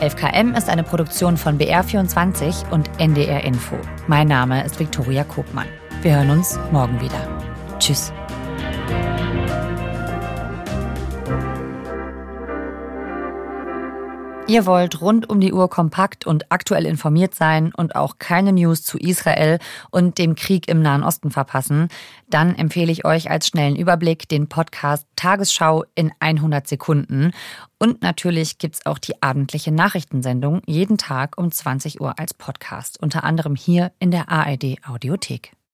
11KM 0.00 0.56
ist 0.56 0.68
eine 0.68 0.84
Produktion 0.84 1.36
von 1.36 1.58
BR24 1.58 2.70
und 2.70 2.88
NDR 3.00 3.42
Info. 3.42 3.76
Mein 4.06 4.28
Name 4.28 4.64
ist 4.64 4.78
Viktoria 4.78 5.24
Kopmann. 5.24 5.66
Wir 6.02 6.16
hören 6.16 6.30
uns 6.30 6.58
morgen 6.70 7.00
wieder. 7.00 7.28
Tschüss. 7.80 8.12
Ihr 14.46 14.66
wollt 14.66 15.00
rund 15.00 15.30
um 15.30 15.40
die 15.40 15.54
Uhr 15.54 15.70
kompakt 15.70 16.26
und 16.26 16.52
aktuell 16.52 16.84
informiert 16.84 17.34
sein 17.34 17.72
und 17.74 17.96
auch 17.96 18.18
keine 18.18 18.52
News 18.52 18.84
zu 18.84 18.98
Israel 18.98 19.58
und 19.90 20.18
dem 20.18 20.34
Krieg 20.34 20.68
im 20.68 20.82
Nahen 20.82 21.02
Osten 21.02 21.30
verpassen, 21.30 21.88
dann 22.28 22.54
empfehle 22.54 22.92
ich 22.92 23.06
euch 23.06 23.30
als 23.30 23.46
schnellen 23.46 23.74
Überblick 23.74 24.28
den 24.28 24.50
Podcast 24.50 25.06
Tagesschau 25.16 25.84
in 25.94 26.12
100 26.20 26.68
Sekunden. 26.68 27.32
Und 27.78 28.02
natürlich 28.02 28.58
gibt's 28.58 28.84
auch 28.84 28.98
die 28.98 29.22
abendliche 29.22 29.72
Nachrichtensendung 29.72 30.60
jeden 30.66 30.98
Tag 30.98 31.38
um 31.38 31.50
20 31.50 32.02
Uhr 32.02 32.18
als 32.18 32.34
Podcast, 32.34 33.02
unter 33.02 33.24
anderem 33.24 33.56
hier 33.56 33.92
in 33.98 34.10
der 34.10 34.28
ARD 34.28 34.76
Audiothek. 34.86 35.54